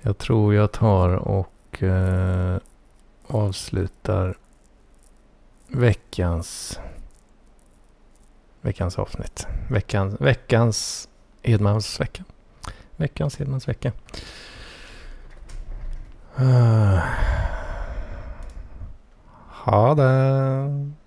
Jag 0.00 0.18
tror 0.18 0.54
jag 0.54 0.72
tar 0.72 1.08
och 1.08 1.82
eh, 1.82 2.58
avslutar 3.30 4.36
veckans 5.68 6.80
veckans 8.60 8.98
avsnitt. 8.98 9.46
Veckans, 9.68 10.20
veckans 10.20 11.08
Edmans 11.42 12.00
vecka. 12.00 12.24
Veckans 12.96 13.40
Edmans 13.40 13.68
vecka. 13.68 13.92
Uh, 16.38 16.44
ah. 16.44 17.02
ha 19.48 19.94
det. 19.94 20.99